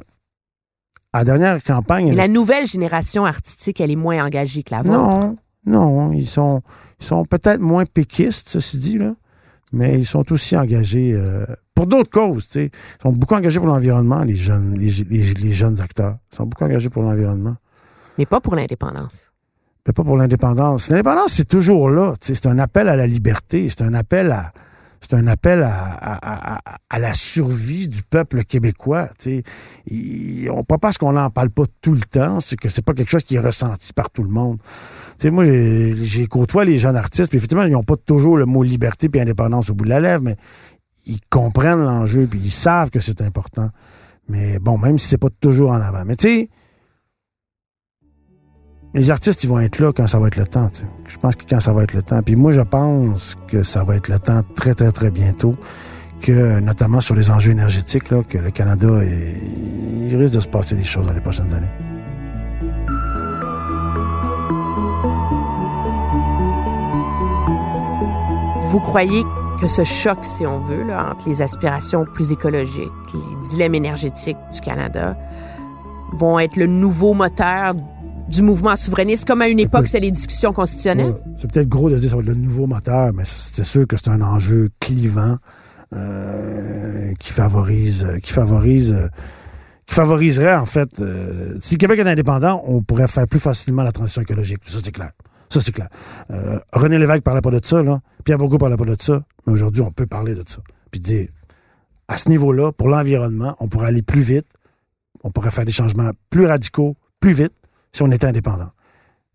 [1.14, 2.14] à la dernière campagne...
[2.16, 4.98] la nouvelle génération artistique, elle est moins engagée que la vôtre.
[4.98, 5.38] Non,
[5.68, 6.12] non.
[6.12, 6.64] Ils sont,
[7.00, 9.14] ils sont peut-être moins péquistes, ceci dit, là,
[9.74, 11.46] mais ils sont aussi engagés euh,
[11.76, 12.66] pour d'autres causes, tu sais.
[13.00, 16.18] Ils sont beaucoup engagés pour l'environnement, les jeunes, les, jeunes acteurs.
[16.32, 17.56] Ils sont beaucoup engagés pour l'environnement.
[18.18, 19.32] Mais pas pour l'indépendance.
[19.86, 20.90] Mais pas pour l'indépendance.
[20.90, 22.14] L'indépendance, c'est toujours là.
[22.22, 23.68] C'est un appel à la liberté.
[23.70, 24.54] C'est un appel à.
[25.04, 29.10] C'est un appel à, la survie du peuple québécois.
[30.68, 33.24] Pas parce qu'on n'en parle pas tout le temps, c'est que c'est pas quelque chose
[33.24, 34.60] qui est ressenti par tout le monde.
[35.18, 38.46] Tu sais, moi, j'ai côtoyé les jeunes artistes, puis effectivement, ils n'ont pas toujours le
[38.46, 40.38] mot liberté et indépendance au bout de la lèvre, mais
[41.06, 43.70] ils comprennent l'enjeu, puis ils savent que c'est important.
[44.30, 46.06] Mais bon, même si c'est pas toujours en avant.
[46.06, 46.50] Mais tu sais,
[48.94, 50.70] les artistes, ils vont être là quand ça va être le temps.
[51.08, 52.22] Je pense que quand ça va être le temps.
[52.22, 55.56] Puis moi, je pense que ça va être le temps très, très, très bientôt.
[56.22, 60.76] Que, notamment sur les enjeux énergétiques, là, que le Canada, il risque de se passer
[60.76, 61.68] des choses dans les prochaines années.
[68.70, 69.24] Vous croyez
[69.60, 74.62] que ce choc, si on veut, entre les aspirations plus écologiques, les dilemmes énergétiques du
[74.62, 75.18] Canada,
[76.14, 77.74] vont être le nouveau moteur
[78.34, 81.16] du mouvement souverainiste, comme à une époque, c'était les discussions constitutionnelles?
[81.40, 83.88] C'est peut-être gros de dire que ça va être le nouveau moteur, mais c'est sûr
[83.88, 85.38] que c'est un enjeu clivant
[85.94, 89.10] euh, qui favorise, qui favorise,
[89.86, 91.00] qui favoriserait en fait.
[91.00, 94.62] Euh, si le Québec est indépendant, on pourrait faire plus facilement la transition écologique.
[94.66, 95.12] Ça c'est clair.
[95.54, 95.90] Ça, c'est clair.
[96.32, 98.00] Euh, René Lévesque parlait pas de ça, là.
[98.24, 99.24] Pierre Bourgault parlait pas de ça.
[99.46, 100.58] Mais aujourd'hui, on peut parler de ça.
[100.90, 101.28] Puis dire,
[102.08, 104.48] à ce niveau-là, pour l'environnement, on pourrait aller plus vite.
[105.24, 107.54] On pourrait faire des changements plus radicaux, plus vite,
[107.94, 108.70] si on était indépendant.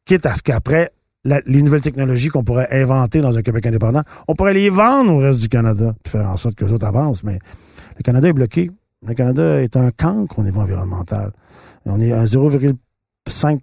[0.05, 0.91] Quitte à ce qu'après,
[1.25, 5.19] les nouvelles technologies qu'on pourrait inventer dans un Québec indépendant, on pourrait les vendre au
[5.19, 7.25] reste du Canada, puis faire en sorte que les autres avancent.
[7.25, 7.39] Mais
[7.97, 8.71] le Canada est bloqué.
[9.07, 11.33] Le Canada est un cancre au niveau environnemental.
[11.85, 12.75] On est à 0,3
[13.31, 13.61] 5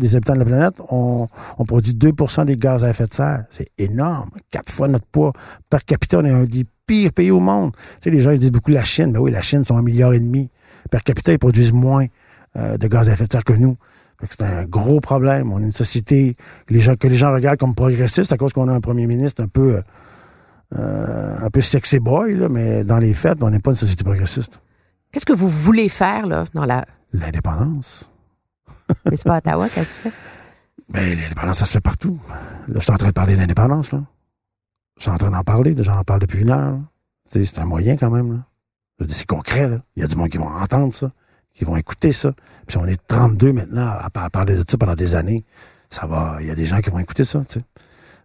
[0.00, 1.28] des habitants de la planète, on,
[1.66, 3.44] produit 2% des gaz à effet de serre.
[3.50, 4.30] C'est énorme.
[4.50, 5.32] Quatre fois notre poids
[5.68, 6.18] par capita.
[6.18, 7.72] On est un des pires pays au monde.
[7.74, 9.12] Tu sais, les gens ils disent beaucoup la Chine.
[9.12, 10.50] Ben oui, la Chine sont un milliard et demi.
[10.90, 12.06] Per capita, ils produisent moins
[12.56, 13.76] euh, de gaz à effet de serre que nous.
[14.28, 15.52] C'est un gros problème.
[15.52, 16.36] On est une société
[16.68, 19.42] les gens, que les gens regardent comme progressiste à cause qu'on a un premier ministre
[19.42, 19.82] un peu
[20.78, 24.04] euh, un peu sexy boy, là, mais dans les faits, on n'est pas une société
[24.04, 24.60] progressiste.
[25.10, 26.86] Qu'est-ce que vous voulez faire là, dans la...
[27.12, 28.10] L'indépendance.
[29.04, 30.12] Mais c'est pas à Ottawa qu'elle se fait?
[30.88, 32.18] Ben, l'indépendance, ça se fait partout.
[32.68, 34.02] Là, je suis en train de parler d'indépendance, là.
[34.96, 36.78] Je suis en train d'en parler, j'en parle depuis une heure.
[37.24, 39.06] C'est un moyen quand même, là.
[39.08, 39.78] C'est concret, là.
[39.96, 41.10] Il y a du monde qui vont entendre ça,
[41.54, 42.32] qui vont écouter ça.
[42.66, 45.44] Puis on est 32 maintenant à, parler de ça pendant des années.
[45.90, 47.64] Ça va, il y a des gens qui vont écouter ça, tu sais.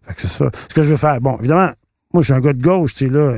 [0.04, 0.50] Fait que c'est ça.
[0.70, 1.72] Ce que je veux faire, bon, évidemment,
[2.14, 3.38] moi, je suis un gars de gauche, tu sais, là.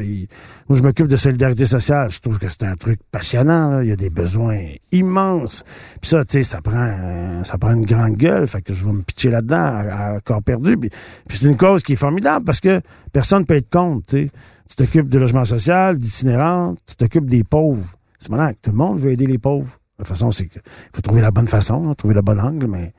[0.70, 2.12] moi, je m'occupe de solidarité sociale.
[2.12, 3.84] Je trouve que c'est un truc passionnant, là.
[3.84, 4.60] Il y a des besoins
[4.92, 5.64] immenses.
[6.00, 8.46] Puis ça, tu sais, ça prend, ça prend une grande gueule.
[8.46, 10.78] Fait que je vais me pitcher là-dedans à, corps perdu.
[10.78, 10.92] Puis,
[11.30, 12.80] c'est une cause qui est formidable parce que
[13.12, 14.32] personne ne peut être contre, tu sais.
[14.70, 17.96] Tu t'occupes du logement social, d'itinérants, tu t'occupes des pauvres.
[18.20, 19.79] C'est que tout le monde veut aider les pauvres.
[20.00, 20.62] De toute façon, c'est il
[20.93, 22.93] faut trouver la bonne façon, hein, trouver le bon angle, mais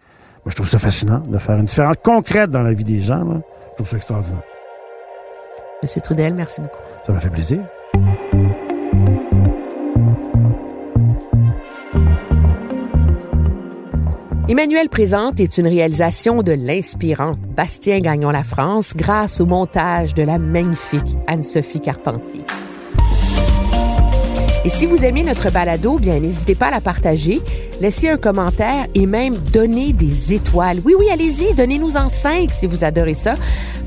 [0.45, 3.25] moi, je trouve ça fascinant de faire une différence concrète dans la vie des gens.
[3.25, 3.41] Là.
[3.71, 4.43] Je trouve ça extraordinaire.
[5.83, 6.77] Monsieur Trudel, merci beaucoup.
[7.07, 7.61] Ça m'a fait plaisir.
[14.47, 20.23] Emmanuel Présente est une réalisation de l'inspirant Bastien Gagnon La France grâce au montage de
[20.23, 22.45] la magnifique Anne-Sophie Carpentier.
[24.63, 27.41] Et si vous aimez notre balado, bien n'hésitez pas à la partager,
[27.81, 30.81] laissez un commentaire et même donner des étoiles.
[30.85, 33.37] Oui, oui, allez-y, donnez-nous en cinq si vous adorez ça,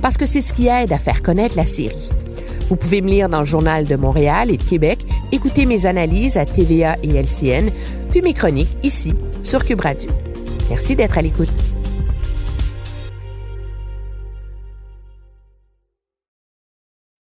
[0.01, 2.09] parce que c'est ce qui aide à faire connaître la série.
[2.69, 6.37] Vous pouvez me lire dans le Journal de Montréal et de Québec, écouter mes analyses
[6.37, 7.69] à TVA et LCN,
[8.09, 9.13] puis mes chroniques ici
[9.43, 10.09] sur Cube Radio.
[10.71, 11.49] Merci d'être à l'écoute.